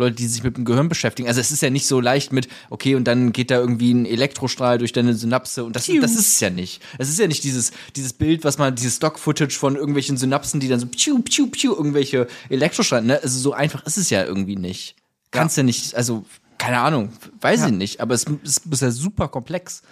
Leute, 0.00 0.16
die 0.16 0.26
sich 0.26 0.42
mit 0.42 0.56
dem 0.56 0.64
Gehirn 0.64 0.88
beschäftigen. 0.88 1.28
Also 1.28 1.40
es 1.40 1.50
ist 1.50 1.62
ja 1.62 1.70
nicht 1.70 1.86
so 1.86 2.00
leicht 2.00 2.32
mit, 2.32 2.48
okay, 2.70 2.94
und 2.94 3.04
dann 3.04 3.32
geht 3.32 3.50
da 3.50 3.58
irgendwie 3.58 3.92
ein 3.92 4.06
Elektrostrahl 4.06 4.78
durch 4.78 4.92
deine 4.92 5.14
Synapse 5.14 5.64
und 5.64 5.76
das, 5.76 5.86
das 5.86 6.12
ist 6.12 6.28
es 6.28 6.40
ja 6.40 6.50
nicht. 6.50 6.82
Es 6.98 7.08
ist 7.08 7.18
ja 7.18 7.26
nicht 7.26 7.44
dieses, 7.44 7.72
dieses 7.96 8.12
Bild, 8.12 8.44
was 8.44 8.58
man, 8.58 8.74
dieses 8.74 8.96
Stock-Footage 8.96 9.56
von 9.56 9.76
irgendwelchen 9.76 10.16
Synapsen, 10.16 10.60
die 10.60 10.68
dann 10.68 10.80
so 10.80 10.86
piu, 10.86 11.20
piu, 11.22 11.46
piu, 11.46 11.74
irgendwelche 11.74 12.26
Elektrostrahlen, 12.48 13.06
ne? 13.06 13.20
Also 13.22 13.38
so 13.38 13.52
einfach 13.52 13.84
ist 13.86 13.96
es 13.96 14.10
ja 14.10 14.24
irgendwie 14.24 14.56
nicht. 14.56 14.96
Kannst 15.30 15.56
ja, 15.56 15.62
nicht, 15.62 15.94
also, 15.94 16.24
keine 16.58 16.80
Ahnung, 16.80 17.12
weiß 17.40 17.60
Ja. 17.60 17.66
ich 17.68 17.72
nicht, 17.72 18.00
aber 18.00 18.14
es 18.14 18.24
ist, 18.42 18.66
ist 18.66 18.82
ja 18.82 18.90
super 18.90 19.28
komplex. 19.28 19.82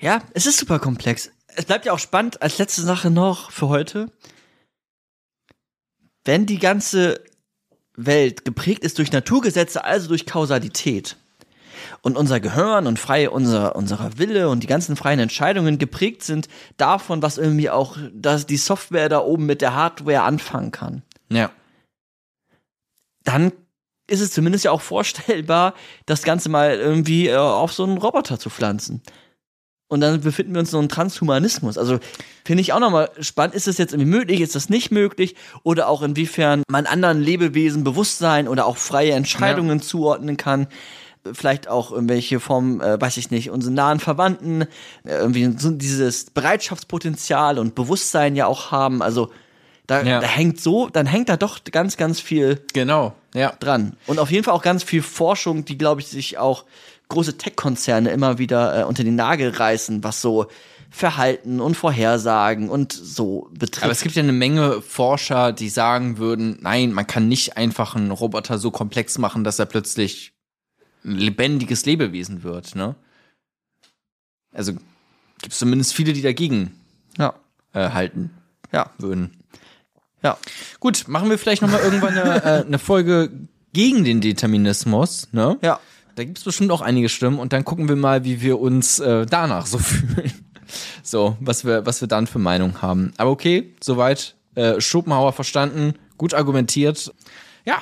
Ja, 0.00 0.22
es 0.32 0.46
ist 0.46 0.58
super 0.58 0.78
komplex. 0.78 1.30
Es 1.56 1.64
bleibt 1.64 1.84
ja 1.84 1.92
auch 1.92 1.98
spannend 1.98 2.40
als 2.40 2.58
letzte 2.58 2.82
Sache 2.82 3.10
noch 3.10 3.50
für 3.50 3.68
heute. 3.68 4.10
Wenn 6.24 6.46
die 6.46 6.58
ganze 6.58 7.22
Welt 7.96 8.44
geprägt 8.44 8.84
ist 8.84 8.98
durch 8.98 9.12
Naturgesetze, 9.12 9.84
also 9.84 10.08
durch 10.08 10.26
Kausalität, 10.26 11.16
und 12.02 12.16
unser 12.16 12.40
Gehirn 12.40 12.86
und 12.86 12.98
frei 12.98 13.28
unser, 13.30 13.76
unserer 13.76 14.18
Wille 14.18 14.48
und 14.48 14.62
die 14.62 14.66
ganzen 14.66 14.96
freien 14.96 15.20
Entscheidungen 15.20 15.78
geprägt 15.78 16.22
sind 16.22 16.48
davon, 16.76 17.22
was 17.22 17.38
irgendwie 17.38 17.70
auch 17.70 17.96
dass 18.12 18.46
die 18.46 18.56
Software 18.56 19.08
da 19.08 19.20
oben 19.20 19.46
mit 19.46 19.60
der 19.60 19.74
Hardware 19.74 20.22
anfangen 20.22 20.70
kann, 20.70 21.02
Ja. 21.30 21.50
dann 23.24 23.52
ist 24.06 24.20
es 24.20 24.32
zumindest 24.32 24.64
ja 24.64 24.72
auch 24.72 24.80
vorstellbar, 24.80 25.74
das 26.06 26.22
Ganze 26.22 26.48
mal 26.48 26.74
irgendwie 26.74 27.28
äh, 27.28 27.36
auf 27.36 27.72
so 27.72 27.84
einen 27.84 27.98
Roboter 27.98 28.38
zu 28.38 28.50
pflanzen. 28.50 29.02
Und 29.90 30.00
dann 30.00 30.20
befinden 30.20 30.54
wir 30.54 30.60
uns 30.60 30.68
in 30.68 30.72
so 30.72 30.78
einem 30.78 30.88
Transhumanismus. 30.88 31.76
Also 31.76 31.98
finde 32.44 32.60
ich 32.60 32.72
auch 32.72 32.78
nochmal 32.78 33.10
spannend. 33.20 33.56
Ist 33.56 33.66
das 33.66 33.76
jetzt 33.76 33.92
irgendwie 33.92 34.08
möglich? 34.10 34.40
Ist 34.40 34.54
das 34.54 34.70
nicht 34.70 34.92
möglich? 34.92 35.34
Oder 35.64 35.88
auch 35.88 36.02
inwiefern 36.02 36.62
man 36.68 36.86
anderen 36.86 37.20
Lebewesen 37.20 37.82
Bewusstsein 37.82 38.46
oder 38.46 38.66
auch 38.66 38.76
freie 38.76 39.12
Entscheidungen 39.12 39.82
zuordnen 39.82 40.36
kann? 40.36 40.68
Vielleicht 41.32 41.66
auch 41.68 41.90
irgendwelche 41.90 42.38
Formen, 42.38 42.80
äh, 42.80 43.00
weiß 43.00 43.16
ich 43.16 43.32
nicht, 43.32 43.50
unsere 43.50 43.74
nahen 43.74 43.98
Verwandten, 43.98 44.62
äh, 44.62 44.66
irgendwie 45.08 45.52
so 45.58 45.70
dieses 45.70 46.30
Bereitschaftspotenzial 46.30 47.58
und 47.58 47.74
Bewusstsein 47.74 48.36
ja 48.36 48.46
auch 48.46 48.70
haben. 48.70 49.02
Also 49.02 49.30
da, 49.88 50.02
Ja. 50.02 50.20
da 50.20 50.26
hängt 50.28 50.60
so, 50.60 50.88
dann 50.88 51.06
hängt 51.06 51.28
da 51.28 51.36
doch 51.36 51.58
ganz, 51.70 51.96
ganz 51.96 52.20
viel 52.20 52.62
Genau. 52.72 53.12
Ja. 53.34 53.52
dran. 53.58 53.96
Und 54.06 54.18
auf 54.20 54.30
jeden 54.30 54.44
Fall 54.44 54.54
auch 54.54 54.62
ganz 54.62 54.82
viel 54.84 55.02
Forschung, 55.02 55.64
die, 55.64 55.76
glaube 55.76 56.00
ich, 56.00 56.06
sich 56.06 56.38
auch 56.38 56.64
große 57.10 57.36
Tech-Konzerne 57.36 58.10
immer 58.10 58.38
wieder 58.38 58.80
äh, 58.80 58.84
unter 58.84 59.04
den 59.04 59.16
Nagel 59.16 59.50
reißen, 59.50 60.02
was 60.02 60.22
so 60.22 60.46
Verhalten 60.92 61.60
und 61.60 61.76
Vorhersagen 61.76 62.68
und 62.68 62.92
so 62.92 63.48
betrifft. 63.52 63.84
Aber 63.84 63.92
es 63.92 64.02
gibt 64.02 64.16
ja 64.16 64.22
eine 64.22 64.32
Menge 64.32 64.82
Forscher, 64.82 65.52
die 65.52 65.68
sagen 65.68 66.18
würden, 66.18 66.58
nein, 66.62 66.92
man 66.92 67.06
kann 67.06 67.28
nicht 67.28 67.56
einfach 67.56 67.94
einen 67.94 68.10
Roboter 68.10 68.58
so 68.58 68.72
komplex 68.72 69.16
machen, 69.16 69.44
dass 69.44 69.60
er 69.60 69.66
plötzlich 69.66 70.32
ein 71.04 71.16
lebendiges 71.16 71.86
Lebewesen 71.86 72.42
wird, 72.42 72.74
ne? 72.74 72.96
Also 74.52 74.72
gibt 74.72 75.52
es 75.52 75.58
zumindest 75.58 75.94
viele, 75.94 76.12
die 76.12 76.22
dagegen 76.22 76.74
ja, 77.16 77.34
äh, 77.72 77.90
halten 77.90 78.30
ja, 78.72 78.90
würden. 78.98 79.38
ja. 80.22 80.36
Gut, 80.80 81.06
machen 81.06 81.30
wir 81.30 81.38
vielleicht 81.38 81.62
noch 81.62 81.70
mal 81.70 81.80
irgendwann 81.80 82.18
eine, 82.18 82.44
äh, 82.44 82.66
eine 82.66 82.78
Folge 82.80 83.30
gegen 83.72 84.02
den 84.02 84.20
Determinismus, 84.20 85.28
ne? 85.30 85.56
Ja. 85.62 85.78
Da 86.20 86.24
gibt 86.24 86.36
es 86.36 86.44
bestimmt 86.44 86.70
auch 86.70 86.82
einige 86.82 87.08
Stimmen 87.08 87.38
und 87.38 87.54
dann 87.54 87.64
gucken 87.64 87.88
wir 87.88 87.96
mal, 87.96 88.24
wie 88.24 88.42
wir 88.42 88.60
uns 88.60 88.98
äh, 88.98 89.24
danach 89.24 89.64
so 89.64 89.78
fühlen. 89.78 90.30
So, 91.02 91.38
was 91.40 91.64
wir, 91.64 91.86
was 91.86 92.02
wir 92.02 92.08
dann 92.08 92.26
für 92.26 92.38
Meinung 92.38 92.82
haben. 92.82 93.14
Aber 93.16 93.30
okay, 93.30 93.74
soweit. 93.82 94.36
Äh, 94.54 94.82
Schopenhauer 94.82 95.32
verstanden, 95.32 95.94
gut 96.18 96.34
argumentiert. 96.34 97.10
Ja, 97.64 97.78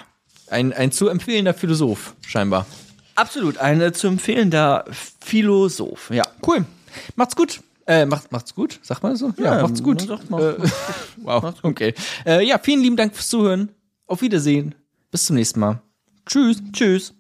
ein, 0.48 0.72
ein 0.72 0.92
zu 0.92 1.09
empfehlender 1.09 1.53
Philosoph, 1.53 2.14
scheinbar. 2.24 2.64
Absolut, 3.16 3.59
ein 3.59 3.81
äh, 3.81 3.92
zu 3.92 4.07
empfehlender 4.07 4.85
Philosoph. 5.18 6.11
Ja. 6.11 6.22
Cool. 6.46 6.64
Macht's 7.16 7.35
gut. 7.35 7.61
Äh, 7.88 8.07
macht, 8.07 8.31
macht's 8.31 8.55
gut, 8.55 8.79
sagt 8.85 9.03
man 9.03 9.16
so? 9.16 9.33
Ja, 9.37 9.57
Ja, 9.57 9.62
macht's 9.62 9.83
gut. 9.83 10.03
sagt 10.03 10.31
man. 10.31 10.40
Äh, 10.40 10.55
wow, 11.16 11.55
okay. 11.64 11.92
Äh, 12.24 12.46
ja, 12.46 12.61
vielen 12.62 12.83
lieben 12.83 12.96
Dank 12.96 13.16
fürs 13.16 13.31
Zuhören. 13.31 13.70
Auf 14.07 14.22
Wiedersehen. 14.22 14.77
Bis 15.11 15.24
zum 15.24 15.35
nächsten 15.35 15.59
Mal. 15.59 15.83
Tschüss. 16.24 16.62
Tschüss. 16.72 17.14